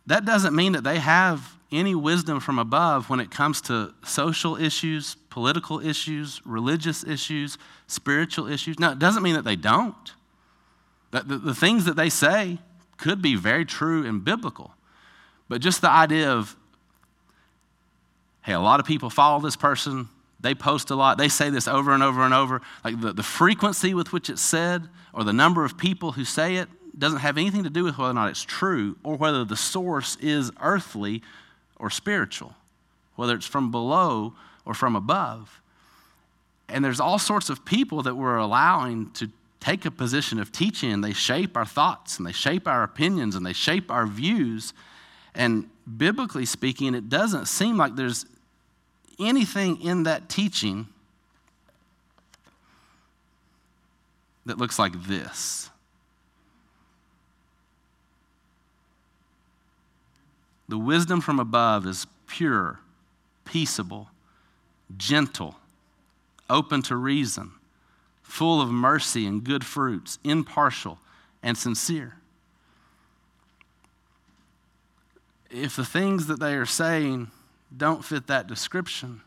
[0.07, 4.57] that doesn't mean that they have any wisdom from above when it comes to social
[4.57, 8.79] issues, political issues, religious issues, spiritual issues.
[8.79, 10.13] No, it doesn't mean that they don't.
[11.11, 12.59] That the, the things that they say
[12.97, 14.75] could be very true and biblical.
[15.49, 16.57] But just the idea of,
[18.43, 20.09] hey, a lot of people follow this person,
[20.45, 22.61] they post a lot, they say this over and over and over.
[22.85, 26.57] Like the, the frequency with which it's said or the number of people who say
[26.57, 29.57] it doesn't have anything to do with whether or not it's true or whether the
[29.57, 31.23] source is earthly
[31.77, 32.55] or spiritual,
[33.17, 34.35] whether it's from below
[34.67, 35.63] or from above.
[36.69, 39.31] And there's all sorts of people that we're allowing to
[39.61, 43.35] take a position of teaching and they shape our thoughts and they shape our opinions
[43.35, 44.75] and they shape our views.
[45.35, 48.27] And biblically speaking, it doesn't seem like there's
[49.19, 50.87] anything in that teaching
[54.47, 55.71] that looks like this.
[60.69, 62.81] The wisdom from above is pure,
[63.45, 64.09] peaceable,
[64.97, 65.57] gentle,
[66.49, 67.53] open to reason,
[68.23, 70.99] full of mercy and good fruits, impartial
[71.43, 72.17] and sincere.
[75.51, 77.31] If the things that they are saying
[77.77, 79.23] don't fit that description,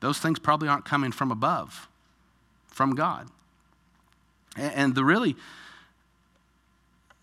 [0.00, 1.88] those things probably aren't coming from above,
[2.66, 3.28] from God.
[4.56, 5.34] And the really,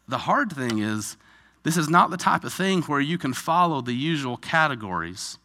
[0.07, 1.15] the hard thing is,
[1.63, 5.37] this is not the type of thing where you can follow the usual categories,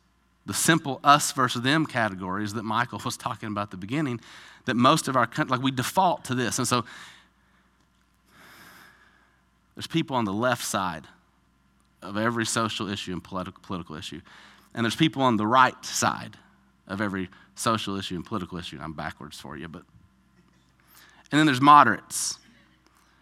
[0.47, 4.21] the simple us versus them categories that Michael was talking about at the beginning,
[4.65, 6.59] that most of our country, like we default to this.
[6.59, 6.85] And so
[9.75, 11.07] there's people on the left side
[12.03, 14.21] of every social issue and political, political issue.
[14.77, 16.37] And there's people on the right side
[16.87, 18.79] of every social issue and political issue.
[18.81, 19.83] I'm backwards for you, but
[21.33, 22.39] and then there's moderates.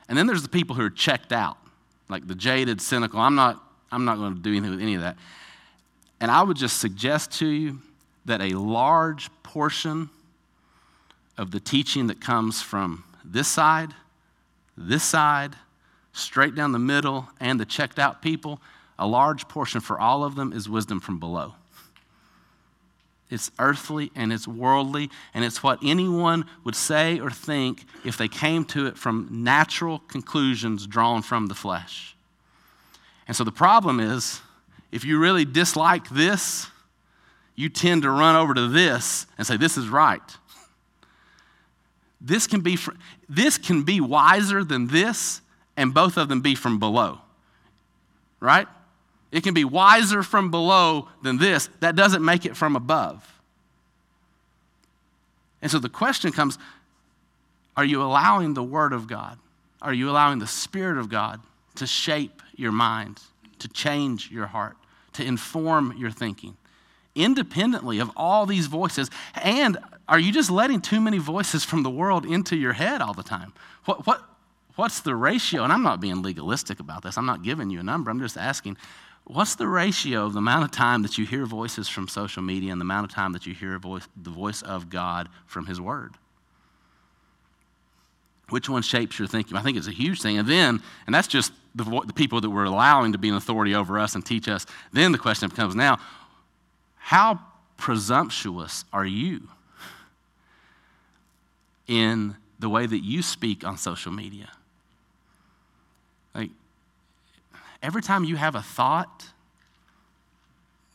[0.09, 1.57] And then there's the people who are checked out
[2.09, 3.19] like the jaded, cynical.
[3.19, 5.17] I'm not, I'm not going to do anything with any of that.
[6.21, 7.81] And I would just suggest to you
[8.27, 10.11] that a large portion
[11.37, 13.95] of the teaching that comes from this side,
[14.77, 15.57] this side,
[16.13, 18.61] straight down the middle, and the checked out people,
[18.99, 21.55] a large portion for all of them is wisdom from below.
[23.31, 28.29] It's earthly and it's worldly, and it's what anyone would say or think if they
[28.29, 32.15] came to it from natural conclusions drawn from the flesh.
[33.27, 34.41] And so the problem is,
[34.93, 36.69] if you really dislike this,
[37.57, 40.21] you tend to run over to this and say, This is right.
[42.21, 42.79] This can be,
[43.29, 45.41] this can be wiser than this,
[45.77, 47.19] and both of them be from below.
[48.41, 48.69] Right?
[49.35, 51.69] It can be wiser from below than this.
[51.81, 53.29] That doesn't make it from above.
[55.61, 56.57] And so the question comes
[57.77, 59.37] are you allowing the Word of God?
[59.83, 61.41] Are you allowing the Spirit of God
[61.75, 63.19] to shape your mind,
[63.59, 64.77] to change your heart,
[65.15, 66.57] to inform your thinking?
[67.17, 71.91] Independently of all these voices, and are you just letting too many voices from the
[71.91, 73.53] world into your head all the time?
[73.87, 74.23] What, what,
[74.77, 75.65] what's the ratio?
[75.65, 78.37] And I'm not being legalistic about this, I'm not giving you a number, I'm just
[78.37, 78.77] asking
[79.27, 82.73] What's the ratio of the amount of time that you hear voices from social media
[82.73, 85.81] and the amount of time that you hear voice, the voice of God from His
[85.81, 86.13] Word?
[88.51, 89.57] Which one shapes your thinking?
[89.57, 90.37] I think it's a huge thing.
[90.37, 93.75] And then, and that's just the, the people that we're allowing to be an authority
[93.75, 94.67] over us and teach us.
[94.93, 95.99] Then the question becomes now,
[96.97, 97.41] how
[97.79, 99.49] presumptuous are you
[101.87, 104.51] in the way that you speak on social media?
[106.35, 106.51] Like,
[107.85, 109.27] every time you have a thought,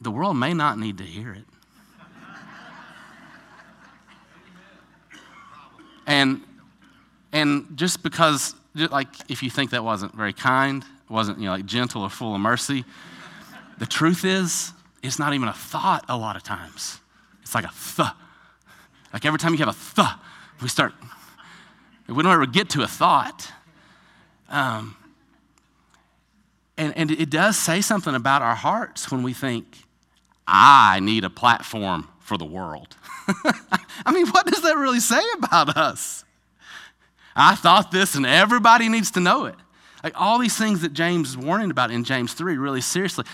[0.01, 1.43] the world may not need to hear it.
[6.07, 6.41] and
[7.31, 11.65] and just because like if you think that wasn't very kind wasn't you know like
[11.65, 12.85] gentle or full of mercy
[13.77, 14.71] the truth is
[15.03, 16.99] it's not even a thought a lot of times.
[17.41, 18.09] It's like a th.
[19.13, 20.07] Like every time you have a th
[20.61, 20.93] we start
[22.07, 23.51] we don't ever get to a thought.
[24.49, 24.95] Um,
[26.79, 29.65] and, and it does say something about our hearts when we think,
[30.47, 32.95] I need a platform for the world.
[34.05, 36.23] I mean, what does that really say about us?
[37.35, 39.55] I thought this and everybody needs to know it.
[40.05, 43.25] Like all these things that James is warning about in James 3, really seriously.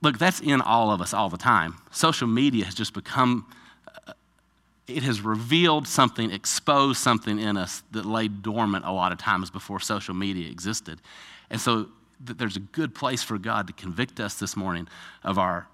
[0.00, 1.74] look, that's in all of us all the time.
[1.90, 3.46] Social media has just become,
[4.06, 4.12] uh,
[4.86, 9.50] it has revealed something, exposed something in us that lay dormant a lot of times
[9.50, 11.00] before social media existed.
[11.50, 11.88] And so
[12.24, 14.88] th- there's a good place for God to convict us this morning
[15.22, 15.66] of our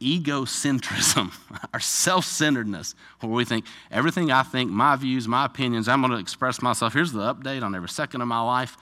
[0.00, 1.32] egocentrism,
[1.72, 6.12] our self centeredness, where we think everything I think, my views, my opinions, I'm going
[6.12, 6.92] to express myself.
[6.92, 8.76] Here's the update on every second of my life.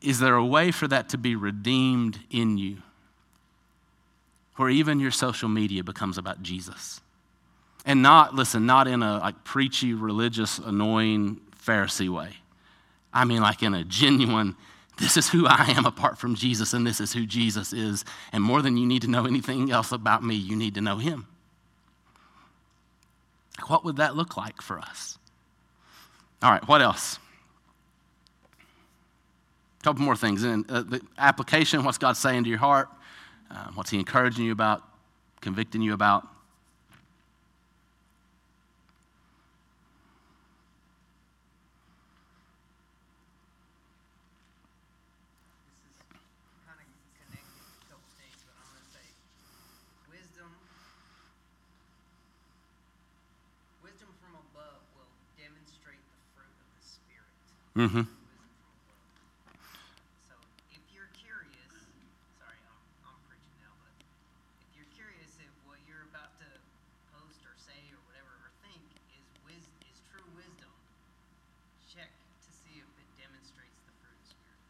[0.00, 2.78] Is there a way for that to be redeemed in you?
[4.56, 7.00] Where even your social media becomes about Jesus.
[7.84, 12.36] And not, listen, not in a like preachy, religious, annoying Pharisee way.
[13.12, 14.56] I mean, like in a genuine,
[14.98, 18.04] this is who I am apart from Jesus, and this is who Jesus is.
[18.32, 20.98] And more than you need to know anything else about me, you need to know
[20.98, 21.26] him.
[23.66, 25.18] What would that look like for us?
[26.42, 27.18] All right, what else?
[29.80, 30.42] A couple more things.
[30.42, 32.88] And uh, the application, what's God saying to your heart?
[33.50, 34.82] Uh, what's He encouraging you about,
[35.40, 36.26] convicting you about?
[45.68, 45.98] This is
[46.64, 46.86] kind of
[47.26, 49.06] connected a couple things, but I'm going to say
[50.08, 50.50] wisdom.
[53.84, 57.28] Wisdom from above will demonstrate the fruit of the Spirit.
[57.72, 58.04] Mm-hmm.
[58.04, 59.64] Wisdom from above.
[60.28, 60.36] So
[60.76, 61.72] if you're curious,
[62.36, 63.96] sorry, I'm, I'm preaching now, but
[64.60, 66.48] if you're curious if what you're about to
[67.16, 68.84] post or say or whatever or think
[69.16, 70.68] is wis- is true wisdom,
[71.88, 74.60] check to see if it demonstrates the fruit of the Spirit.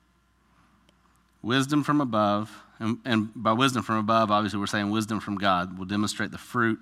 [1.43, 5.75] Wisdom from above, and, and by wisdom from above, obviously we're saying wisdom from God
[5.75, 6.79] will demonstrate the fruit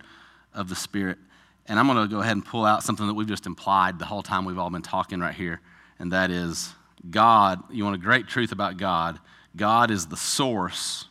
[0.52, 1.16] of the Spirit.
[1.64, 4.04] And I'm going to go ahead and pull out something that we've just implied the
[4.04, 5.60] whole time we've all been talking right here,
[6.00, 6.74] and that is
[7.08, 7.62] God.
[7.70, 9.20] You want a great truth about God?
[9.54, 11.04] God is the source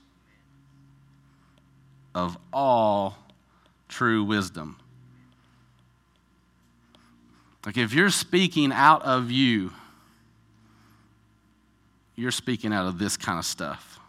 [2.15, 3.15] of all
[3.87, 4.77] true wisdom.
[7.65, 9.71] Like if you're speaking out of you,
[12.15, 13.99] you're speaking out of this kind of stuff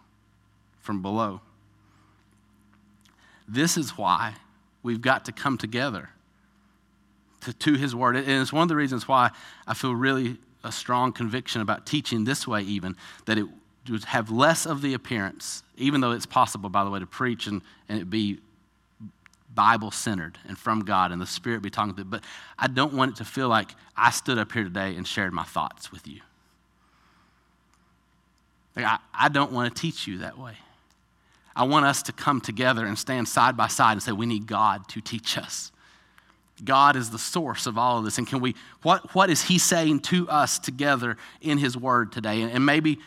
[0.81, 1.43] from below.
[3.47, 4.35] This is why
[4.83, 6.09] we've got to come together
[7.43, 8.17] to, to His Word.
[8.17, 9.31] And it's one of the reasons why
[9.67, 12.97] I feel really a strong conviction about teaching this way, even,
[13.27, 13.47] that it
[13.89, 17.47] would have less of the appearance, even though it's possible, by the way, to preach
[17.47, 18.39] and, and it be
[19.55, 22.25] Bible centered and from God and the Spirit be talking to But
[22.59, 25.45] I don't want it to feel like I stood up here today and shared my
[25.45, 26.21] thoughts with you.
[28.77, 30.55] Like, I, I don't want to teach you that way.
[31.57, 34.47] I want us to come together and stand side by side and say, we need
[34.47, 35.73] God to teach us.
[36.61, 38.19] God is the source of all of this.
[38.19, 42.43] And can we, what, what is He saying to us together in His Word today?
[42.43, 42.99] And, and maybe,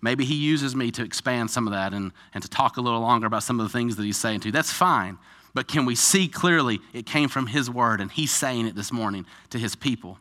[0.00, 3.00] maybe He uses me to expand some of that and, and to talk a little
[3.00, 4.52] longer about some of the things that He's saying to you.
[4.52, 5.18] That's fine.
[5.52, 8.92] But can we see clearly it came from His Word and He's saying it this
[8.92, 10.18] morning to His people?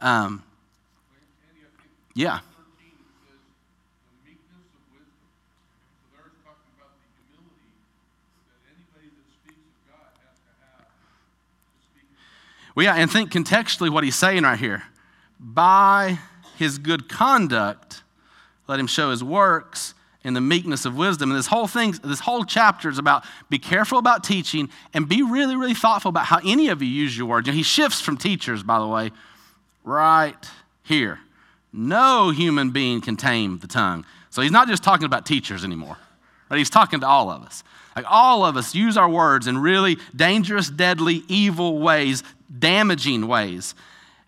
[0.00, 0.42] Um,
[2.14, 2.40] yeah.
[2.56, 2.96] 13
[3.28, 3.44] says
[4.08, 5.20] the meekness of wisdom.
[6.00, 7.76] So there's talking about the humility
[8.48, 12.65] that anybody that speaks of God has to have to speak of God.
[12.78, 14.82] Yeah, and think contextually what he's saying right here.
[15.40, 16.18] By
[16.58, 18.02] his good conduct,
[18.68, 21.30] let him show his works in the meekness of wisdom.
[21.30, 25.22] And this whole thing, this whole chapter is about be careful about teaching and be
[25.22, 27.48] really, really thoughtful about how any of you use your words.
[27.48, 29.12] And he shifts from teachers, by the way,
[29.84, 30.36] right
[30.82, 31.20] here.
[31.72, 34.04] No human being can tame the tongue.
[34.30, 35.96] So he's not just talking about teachers anymore,
[36.50, 36.58] right?
[36.58, 37.64] He's talking to all of us.
[37.94, 42.22] Like all of us use our words in really dangerous, deadly, evil ways,
[42.58, 43.74] damaging ways.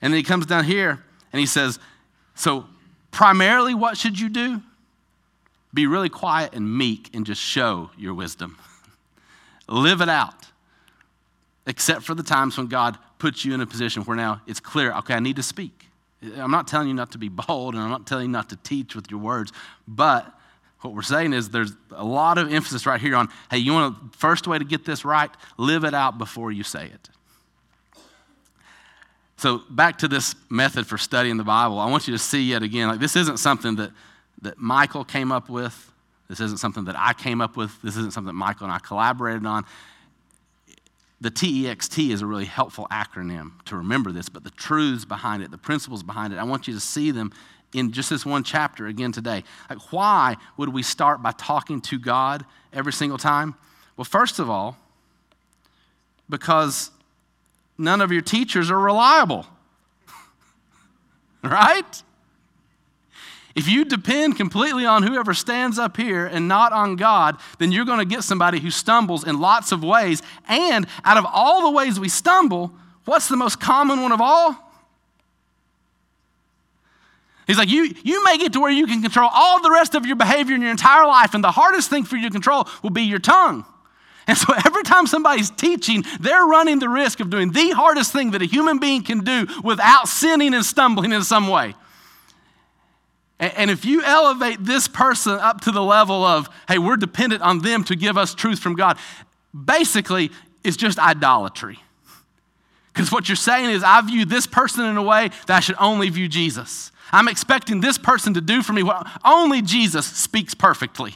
[0.01, 1.03] And then he comes down here
[1.33, 1.79] and he says,
[2.35, 2.65] So,
[3.11, 4.63] primarily, what should you do?
[5.75, 8.59] Be really quiet and meek and just show your wisdom.
[9.69, 10.47] Live it out.
[11.67, 14.93] Except for the times when God puts you in a position where now it's clear,
[14.95, 15.89] okay, I need to speak.
[16.37, 18.57] I'm not telling you not to be bold and I'm not telling you not to
[18.57, 19.53] teach with your words,
[19.87, 20.38] but
[20.81, 24.13] what we're saying is there's a lot of emphasis right here on hey, you want
[24.13, 25.31] the first way to get this right?
[25.57, 27.09] Live it out before you say it.
[29.37, 32.63] So, back to this method for studying the Bible, I want you to see yet
[32.63, 33.93] again like, this isn't something that,
[34.43, 35.93] that Michael came up with.
[36.29, 37.81] This isn't something that I came up with.
[37.83, 39.65] This isn't something that Michael and I collaborated on.
[41.21, 45.51] The TEXT is a really helpful acronym to remember this, but the truths behind it,
[45.51, 47.33] the principles behind it, I want you to see them
[47.75, 49.45] in just this one chapter again today.
[49.69, 53.55] Like, why would we start by talking to God every single time?
[53.97, 54.77] Well, first of all,
[56.31, 56.91] because
[57.77, 59.47] none of your teachers are reliable.
[61.43, 62.03] right?
[63.55, 67.85] If you depend completely on whoever stands up here and not on God, then you're
[67.85, 70.23] going to get somebody who stumbles in lots of ways.
[70.47, 72.73] And out of all the ways we stumble,
[73.05, 74.68] what's the most common one of all?
[77.49, 80.05] He's like, you, you may get to where you can control all the rest of
[80.05, 82.91] your behavior in your entire life, and the hardest thing for you to control will
[82.91, 83.65] be your tongue.
[84.27, 88.33] And so every time somebody's teaching, they're running the risk of doing the hardest thing
[88.33, 91.75] that a human being can do without sinning and stumbling in some way.
[93.41, 97.61] And if you elevate this person up to the level of, hey, we're dependent on
[97.61, 98.99] them to give us truth from God,
[99.65, 100.33] basically,
[100.65, 101.79] it's just idolatry.
[102.93, 105.77] Because what you're saying is, I view this person in a way that I should
[105.79, 106.91] only view Jesus.
[107.13, 111.15] I'm expecting this person to do for me what only Jesus speaks perfectly.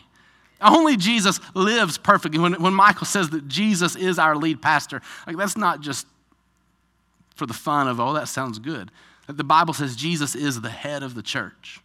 [0.60, 2.38] Only Jesus lives perfectly.
[2.38, 6.06] When, when Michael says that Jesus is our lead pastor, like that's not just
[7.34, 8.90] for the fun of, oh, that sounds good.
[9.26, 11.80] The Bible says Jesus is the head of the church.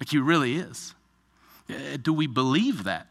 [0.00, 0.94] Like he really is.
[1.68, 3.06] Eh, do we believe that?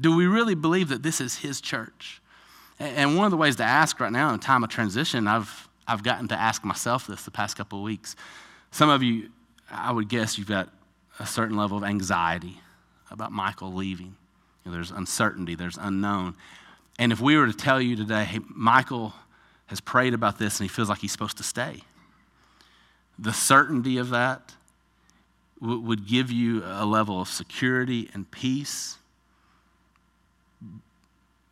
[0.00, 2.20] Do we really believe that this is his church?
[2.78, 5.65] And one of the ways to ask right now in a time of transition, I've,
[5.88, 8.16] I've gotten to ask myself this the past couple of weeks.
[8.70, 9.30] Some of you,
[9.70, 10.68] I would guess you've got
[11.18, 12.60] a certain level of anxiety
[13.10, 14.16] about Michael leaving.
[14.64, 16.34] You know, there's uncertainty, there's unknown.
[16.98, 19.14] And if we were to tell you today, hey, Michael
[19.66, 21.82] has prayed about this and he feels like he's supposed to stay,
[23.18, 24.54] the certainty of that
[25.60, 28.98] w- would give you a level of security and peace.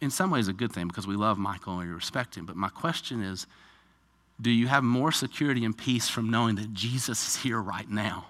[0.00, 2.46] In some ways, a good thing because we love Michael and we respect him.
[2.46, 3.46] But my question is
[4.40, 8.26] do you have more security and peace from knowing that Jesus is here right now?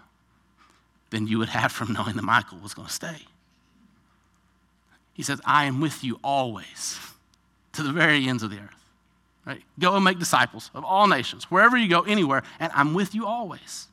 [1.14, 3.18] than you would have from knowing that Michael was going to stay.
[5.12, 6.98] He says, I am with you always
[7.72, 8.84] to the very ends of the earth.
[9.46, 9.62] Right?
[9.78, 13.26] Go and make disciples of all nations, wherever you go, anywhere, and I'm with you
[13.26, 13.86] always.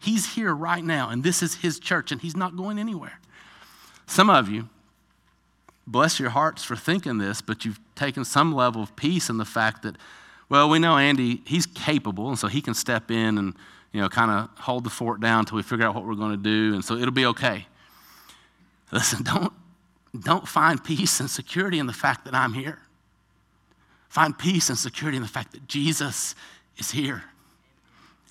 [0.00, 3.20] He's here right now, and this is his church, and he's not going anywhere.
[4.06, 4.68] Some of you,
[5.86, 9.44] bless your hearts for thinking this, but you've taken some level of peace in the
[9.44, 9.96] fact that,
[10.50, 13.54] well, we know Andy, he's capable, and so he can step in and
[13.92, 16.32] you know, kind of hold the fort down until we figure out what we're going
[16.32, 17.66] to do, and so it'll be okay.
[18.92, 19.52] Listen, don't,
[20.18, 22.78] don't find peace and security in the fact that I'm here.
[24.08, 26.34] Find peace and security in the fact that Jesus
[26.76, 27.24] is here.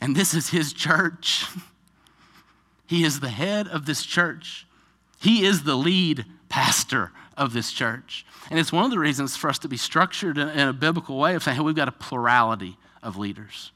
[0.01, 1.45] And this is his church.
[2.85, 4.65] He is the head of this church.
[5.21, 8.25] He is the lead pastor of this church.
[8.51, 11.33] And it's one of the reasons for us to be structured in a biblical way
[11.33, 13.71] of saying, hey, we've got a plurality of leaders.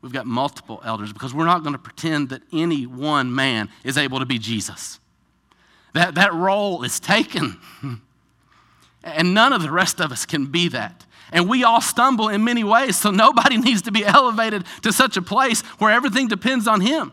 [0.00, 3.98] We've got multiple elders because we're not going to pretend that any one man is
[3.98, 5.00] able to be Jesus.
[5.92, 7.58] That, that role is taken.
[9.04, 11.06] And none of the rest of us can be that.
[11.30, 15.16] And we all stumble in many ways, so nobody needs to be elevated to such
[15.16, 17.12] a place where everything depends on him.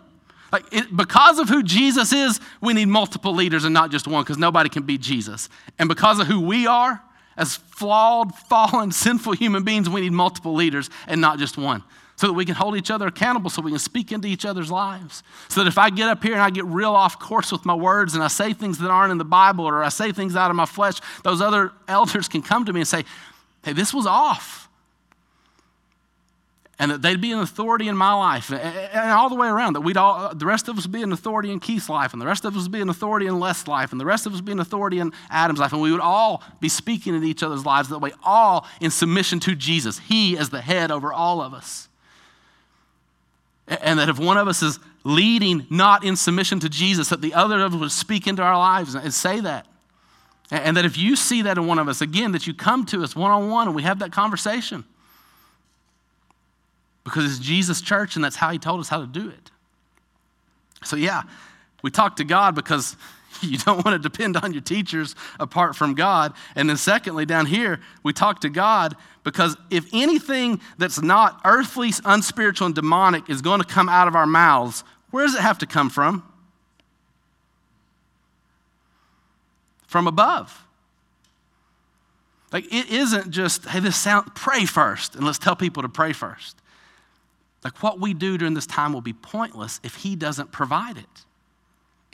[0.55, 4.23] Like it, because of who Jesus is, we need multiple leaders and not just one,
[4.23, 5.49] because nobody can be Jesus.
[5.77, 7.01] And because of who we are,
[7.35, 11.83] as flawed, fallen, sinful human beings, we need multiple leaders and not just one
[12.15, 14.71] so that we can hold each other accountable, so we can speak into each other's
[14.71, 15.23] lives.
[15.49, 17.73] So that if I get up here and I get real off course with my
[17.73, 20.49] words and I say things that aren't in the Bible or I say things out
[20.49, 20.95] of my flesh,
[21.25, 23.03] those other elders can come to me and say,
[23.65, 24.64] hey, this was off.
[26.77, 29.81] And that they'd be an authority in my life and all the way around, that
[29.81, 32.43] we'd all, the rest of us be an authority in Keith's life, and the rest
[32.43, 34.59] of us be an authority in Les' life, and the rest of us be an
[34.59, 37.99] authority in Adam's life, and we would all be speaking in each other's lives that
[37.99, 39.99] way, all in submission to Jesus.
[39.99, 41.87] He as the head over all of us.
[43.67, 47.33] And that if one of us is leading not in submission to Jesus, that the
[47.33, 49.65] other of us would speak into our lives and say that.
[50.51, 53.01] And that if you see that in one of us, again, that you come to
[53.01, 54.83] us one on one and we have that conversation.
[57.05, 59.51] Because it's Jesus' church and that's how he told us how to do it.
[60.83, 61.23] So, yeah,
[61.81, 62.97] we talk to God because
[63.41, 66.33] you don't want to depend on your teachers apart from God.
[66.55, 71.91] And then, secondly, down here, we talk to God because if anything that's not earthly,
[72.03, 75.59] unspiritual, and demonic is going to come out of our mouths, where does it have
[75.59, 76.23] to come from?
[79.87, 80.65] From above.
[82.51, 86.13] Like, it isn't just, hey, this sound, pray first, and let's tell people to pray
[86.13, 86.57] first.
[87.65, 91.25] Like, what we do during this time will be pointless if He doesn't provide it.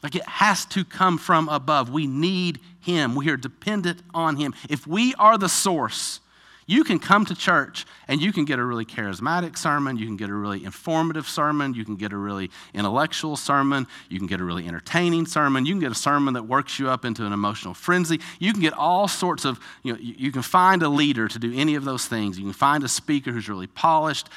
[0.01, 1.89] Like it has to come from above.
[1.89, 3.15] We need Him.
[3.15, 4.55] We are dependent on Him.
[4.69, 6.21] If we are the source,
[6.67, 10.15] you can come to church and you can get a really charismatic sermon, you can
[10.15, 14.39] get a really informative sermon, you can get a really intellectual sermon, you can get
[14.39, 17.33] a really entertaining sermon, you can get a sermon that works you up into an
[17.33, 18.21] emotional frenzy.
[18.39, 21.53] You can get all sorts of, you know, you can find a leader to do
[21.53, 22.39] any of those things.
[22.39, 24.29] You can find a speaker who's really polished,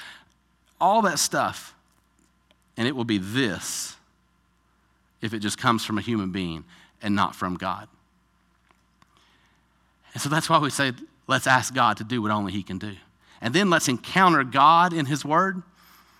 [0.84, 1.74] all that stuff.
[2.76, 3.96] And it will be this
[5.22, 6.64] if it just comes from a human being
[7.00, 7.88] and not from God.
[10.12, 10.92] And so that's why we say,
[11.26, 12.92] let's ask God to do what only He can do.
[13.40, 15.62] And then let's encounter God in His Word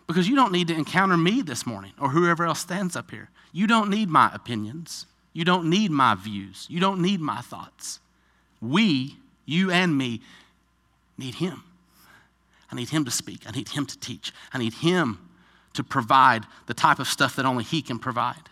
[0.07, 3.29] because you don't need to encounter me this morning or whoever else stands up here.
[3.53, 5.07] You don't need my opinions.
[5.35, 6.67] You don't need my views.
[6.71, 8.01] You don't need my thoughts.
[8.63, 10.23] We, you and me,
[11.19, 11.63] need Him.
[12.75, 13.45] I need Him to speak.
[13.47, 14.33] I need Him to teach.
[14.53, 15.21] I need Him
[15.75, 18.49] to provide the type of stuff that only He can provide.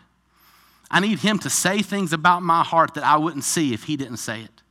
[0.89, 3.97] I need Him to say things about my heart that I wouldn't see if He
[3.97, 4.63] didn't say it.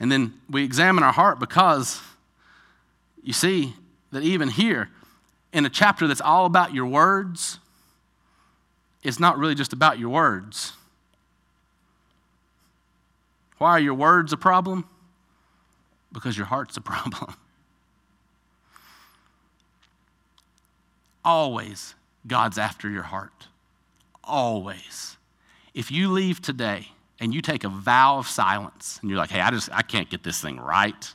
[0.00, 2.00] And then we examine our heart because
[3.22, 3.74] you see
[4.10, 4.88] that even here,
[5.52, 7.60] in a chapter that's all about your words,
[9.04, 10.72] it's not really just about your words.
[13.58, 14.88] Why are your words a problem?
[16.12, 17.34] Because your heart's a problem.
[21.24, 21.94] Always,
[22.26, 23.48] God's after your heart.
[24.24, 25.16] Always.
[25.74, 26.88] If you leave today
[27.20, 30.08] and you take a vow of silence and you're like, hey, I just, I can't
[30.08, 31.14] get this thing right.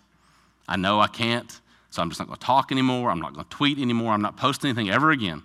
[0.68, 3.10] I know I can't, so I'm just not going to talk anymore.
[3.10, 4.14] I'm not going to tweet anymore.
[4.14, 5.44] I'm not posting anything ever again.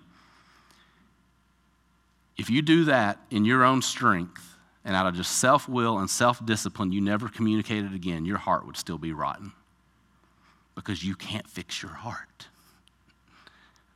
[2.37, 4.50] If you do that in your own strength
[4.83, 8.65] and out of just self will and self discipline, you never communicated again, your heart
[8.65, 9.51] would still be rotten
[10.75, 12.47] because you can't fix your heart.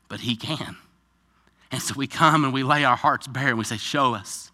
[0.07, 0.77] But He can.
[1.71, 4.51] And so we come and we lay our hearts bare and we say, Show us.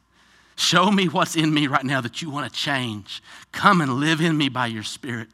[0.55, 3.23] Show me what's in me right now that you want to change.
[3.51, 5.29] Come and live in me by your Spirit.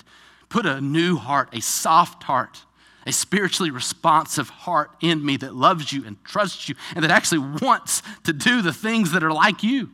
[0.48, 2.64] Put a new heart, a soft heart,
[3.06, 7.40] a spiritually responsive heart in me that loves you and trusts you and that actually
[7.62, 9.90] wants to do the things that are like you.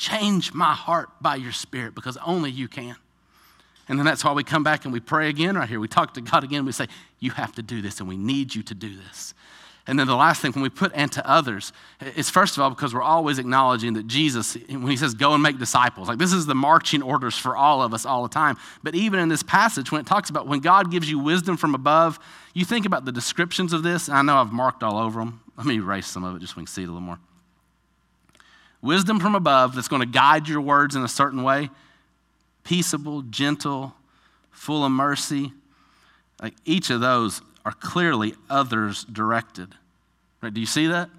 [0.00, 2.96] Change my heart by your Spirit because only you can.
[3.86, 5.78] And then that's why we come back and we pray again right here.
[5.78, 6.64] We talk to God again.
[6.64, 6.86] We say,
[7.18, 9.34] You have to do this, and we need you to do this.
[9.86, 11.74] And then the last thing, when we put and to others,
[12.16, 15.42] is first of all because we're always acknowledging that Jesus, when he says go and
[15.42, 18.56] make disciples, like this is the marching orders for all of us all the time.
[18.82, 21.74] But even in this passage, when it talks about when God gives you wisdom from
[21.74, 22.18] above,
[22.54, 24.08] you think about the descriptions of this.
[24.08, 25.42] I know I've marked all over them.
[25.58, 27.18] Let me erase some of it just so we can see it a little more.
[28.82, 31.70] Wisdom from above that's going to guide your words in a certain way,
[32.64, 33.94] peaceable, gentle,
[34.50, 35.52] full of mercy.
[36.42, 39.74] Like each of those are clearly others directed.
[40.40, 40.52] Right?
[40.52, 41.10] Do you see that?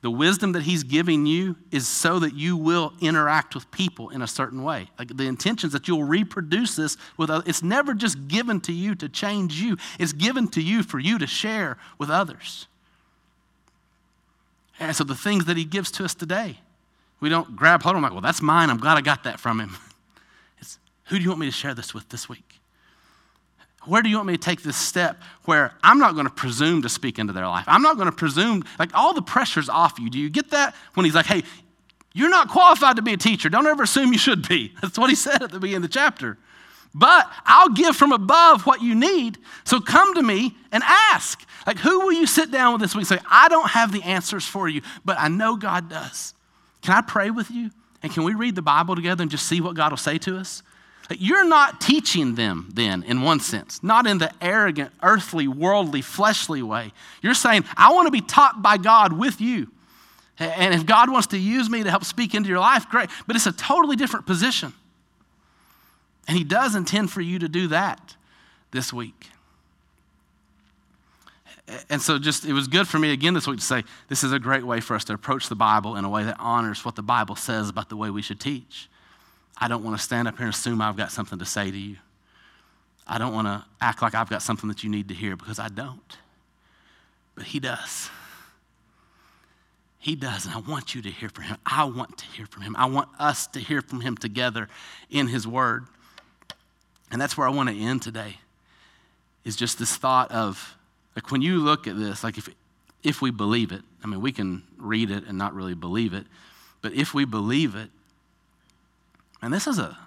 [0.00, 4.20] The wisdom that he's giving you is so that you will interact with people in
[4.20, 4.90] a certain way.
[4.98, 7.48] Like the intentions that you'll reproduce this with others.
[7.48, 11.18] It's never just given to you to change you, it's given to you for you
[11.18, 12.66] to share with others.
[14.78, 16.58] And so the things that he gives to us today,
[17.24, 18.68] we don't grab hold of them like, well, that's mine.
[18.68, 19.70] I'm glad I got that from him.
[20.60, 22.60] It's who do you want me to share this with this week?
[23.86, 26.82] Where do you want me to take this step where I'm not going to presume
[26.82, 27.64] to speak into their life?
[27.66, 30.10] I'm not going to presume, like all the pressure's off you.
[30.10, 30.74] Do you get that?
[30.92, 31.42] When he's like, hey,
[32.12, 33.48] you're not qualified to be a teacher.
[33.48, 34.74] Don't ever assume you should be.
[34.82, 36.36] That's what he said at the beginning of the chapter.
[36.94, 39.38] But I'll give from above what you need.
[39.64, 41.42] So come to me and ask.
[41.66, 43.06] Like, who will you sit down with this week?
[43.06, 46.34] Say, I don't have the answers for you, but I know God does.
[46.84, 47.70] Can I pray with you?
[48.02, 50.36] And can we read the Bible together and just see what God will say to
[50.36, 50.62] us?
[51.10, 56.62] You're not teaching them then, in one sense, not in the arrogant, earthly, worldly, fleshly
[56.62, 56.92] way.
[57.22, 59.70] You're saying, I want to be taught by God with you.
[60.38, 63.08] And if God wants to use me to help speak into your life, great.
[63.26, 64.74] But it's a totally different position.
[66.28, 68.16] And He does intend for you to do that
[68.72, 69.30] this week.
[71.88, 74.32] And so, just it was good for me again this week to say this is
[74.32, 76.94] a great way for us to approach the Bible in a way that honors what
[76.94, 78.88] the Bible says about the way we should teach.
[79.56, 81.78] I don't want to stand up here and assume I've got something to say to
[81.78, 81.96] you.
[83.06, 85.58] I don't want to act like I've got something that you need to hear because
[85.58, 86.18] I don't.
[87.34, 88.10] But He does.
[89.98, 91.56] He does, and I want you to hear from Him.
[91.64, 92.76] I want to hear from Him.
[92.76, 94.68] I want us to hear from Him together
[95.08, 95.86] in His Word.
[97.10, 98.38] And that's where I want to end today,
[99.44, 100.76] is just this thought of,
[101.16, 102.48] like, when you look at this, like, if,
[103.02, 106.26] if we believe it, I mean, we can read it and not really believe it,
[106.82, 107.90] but if we believe it,
[109.40, 109.98] and this is a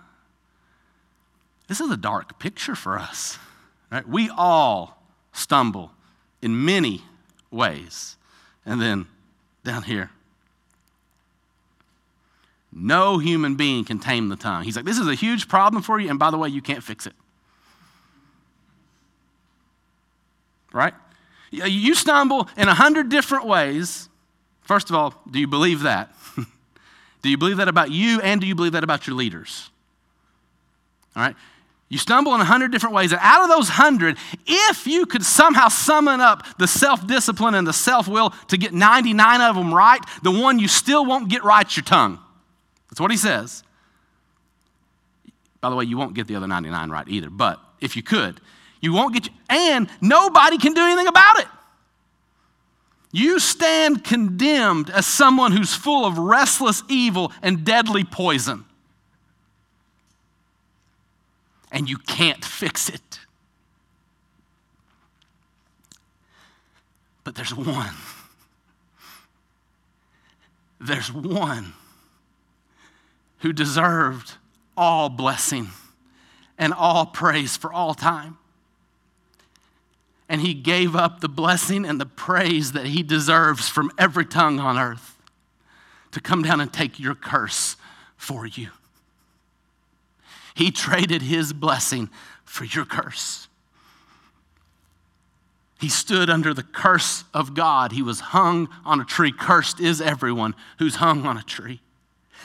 [1.68, 3.38] this is a dark picture for us.
[3.92, 4.08] Right?
[4.08, 5.04] We all
[5.34, 5.92] stumble
[6.42, 7.04] in many
[7.52, 8.18] ways.
[8.66, 9.08] And then
[9.64, 10.12] down here,
[12.72, 14.64] no human being can tame the tongue.
[14.64, 16.84] He's like, this is a huge problem for you, and by the way, you can't
[16.84, 17.14] fix it.
[20.74, 20.94] Right?
[21.54, 24.10] Uh, you stumble in a hundred different ways.
[24.62, 26.12] First of all, do you believe that?
[27.22, 29.70] Do you believe that about you and do you believe that about your leaders?
[31.16, 31.36] All right?
[31.90, 33.12] You stumble in a hundred different ways.
[33.12, 37.66] And out of those hundred, if you could somehow summon up the self discipline and
[37.66, 41.44] the self will to get 99 of them right, the one you still won't get
[41.44, 42.20] right is your tongue.
[42.90, 43.64] That's what he says.
[45.62, 48.40] By the way, you won't get the other 99 right either, but if you could,
[48.82, 51.48] you won't get, and nobody can do anything about it.
[53.12, 58.66] You stand condemned as someone who's full of restless evil and deadly poison.
[61.72, 63.20] And you can't fix it.
[67.24, 67.96] But there's one.
[70.80, 71.74] There's one
[73.40, 74.36] who deserved
[74.76, 75.70] all blessing
[76.58, 78.38] and all praise for all time.
[80.30, 84.60] And he gave up the blessing and the praise that he deserves from every tongue
[84.60, 85.18] on earth
[86.12, 87.78] to come down and take your curse
[88.18, 88.70] for you.
[90.54, 92.10] He traded his blessing
[92.44, 93.48] for your curse.
[95.80, 97.92] He stood under the curse of God.
[97.92, 99.32] He was hung on a tree.
[99.32, 101.82] Cursed is everyone who's hung on a tree.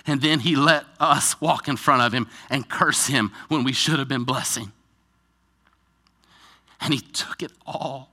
[0.07, 3.72] And then he let us walk in front of him and curse him when we
[3.72, 4.72] should have been blessing.
[6.83, 8.11] And he took it all.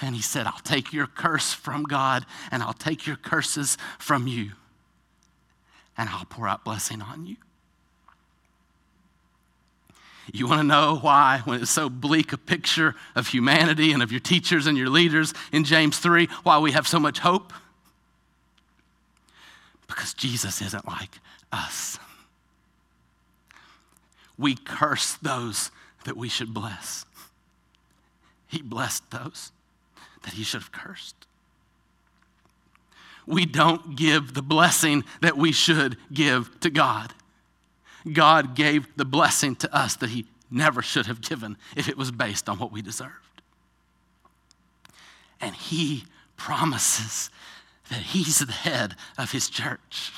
[0.00, 4.26] And he said, I'll take your curse from God and I'll take your curses from
[4.26, 4.52] you.
[5.96, 7.36] And I'll pour out blessing on you.
[10.32, 14.12] You want to know why, when it's so bleak a picture of humanity and of
[14.12, 17.52] your teachers and your leaders in James 3, why we have so much hope?
[19.86, 21.18] Because Jesus isn't like
[21.50, 21.98] us.
[24.38, 25.70] We curse those
[26.04, 27.06] that we should bless.
[28.48, 29.52] He blessed those
[30.22, 31.14] that he should have cursed.
[33.26, 37.12] We don't give the blessing that we should give to God.
[38.10, 42.10] God gave the blessing to us that he never should have given if it was
[42.10, 43.12] based on what we deserved.
[45.40, 46.04] And he
[46.38, 47.30] promises
[47.90, 50.12] that he's the head of his church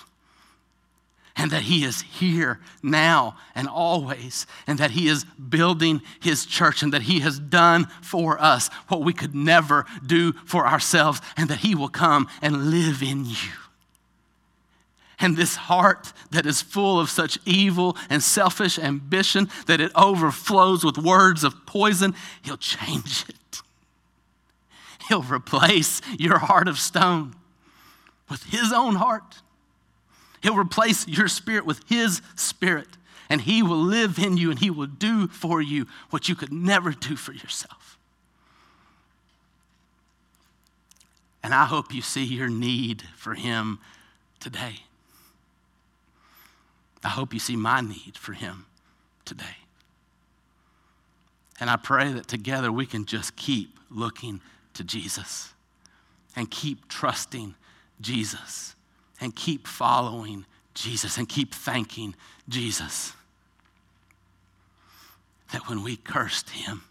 [1.40, 6.82] and that he is here now and always, and that he is building his church,
[6.82, 11.48] and that he has done for us what we could never do for ourselves, and
[11.48, 13.52] that he will come and live in you.
[15.18, 20.84] And this heart that is full of such evil and selfish ambition that it overflows
[20.84, 23.62] with words of poison, he'll change it.
[25.08, 27.34] He'll replace your heart of stone
[28.28, 29.40] with his own heart.
[30.42, 32.88] He'll replace your spirit with his spirit,
[33.28, 36.52] and he will live in you and he will do for you what you could
[36.52, 37.98] never do for yourself.
[41.42, 43.78] And I hope you see your need for him
[44.40, 44.80] today.
[47.02, 48.66] I hope you see my need for him
[49.24, 49.44] today.
[51.58, 54.40] And I pray that together we can just keep looking
[54.74, 55.52] to Jesus
[56.36, 57.54] and keep trusting
[58.00, 58.74] Jesus
[59.20, 62.14] and keep following Jesus and keep thanking
[62.48, 63.12] Jesus.
[65.52, 66.82] That when we cursed him,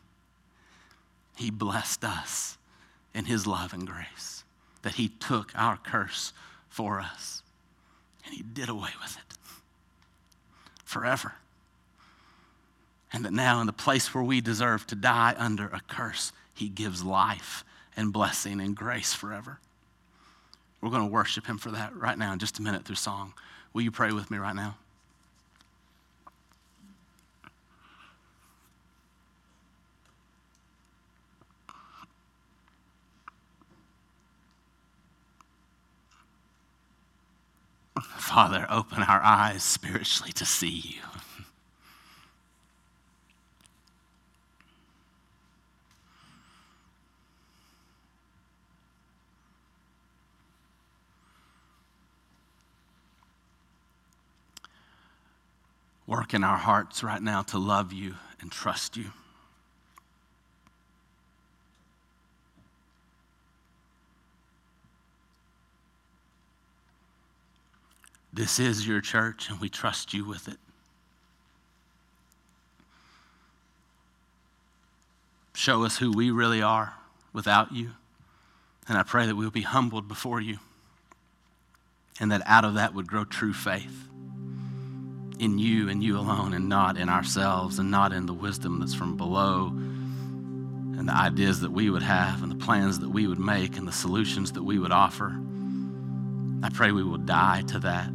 [1.36, 2.58] he blessed us
[3.14, 4.44] in his love and grace.
[4.82, 6.34] That he took our curse
[6.68, 7.42] for us
[8.26, 9.38] and he did away with it
[10.86, 11.34] forever.
[13.12, 16.70] And that now, in the place where we deserve to die under a curse, he
[16.70, 17.64] gives life
[17.98, 19.60] and blessing and grace forever.
[20.82, 23.34] We're going to worship him for that right now in just a minute through song.
[23.74, 24.78] Will you pray with me right now?
[38.02, 41.02] Father, open our eyes spiritually to see you.
[56.10, 59.06] Work in our hearts right now to love you and trust you.
[68.34, 70.58] This is your church, and we trust you with it.
[75.54, 76.94] Show us who we really are
[77.34, 77.92] without you.
[78.88, 80.58] And I pray that we'll be humbled before you,
[82.20, 84.09] and that out of that would grow true faith
[85.40, 88.94] in you and you alone, and not in ourselves, and not in the wisdom that's
[88.94, 93.40] from below, and the ideas that we would have, and the plans that we would
[93.40, 95.34] make, and the solutions that we would offer.
[96.62, 98.10] I pray we will die to that.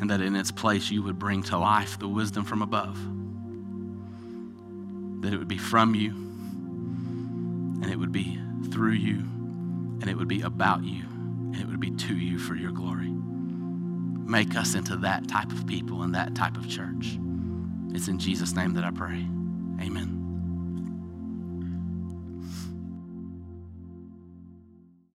[0.00, 2.98] And that in its place you would bring to life the wisdom from above.
[5.22, 6.10] That it would be from you,
[7.82, 8.38] and it would be
[8.70, 9.18] through you,
[10.00, 13.15] and it would be about you, and it would be to you for your glory
[14.26, 17.18] make us into that type of people and that type of church.
[17.94, 19.24] It's in Jesus' name that I pray.
[19.80, 20.25] Amen.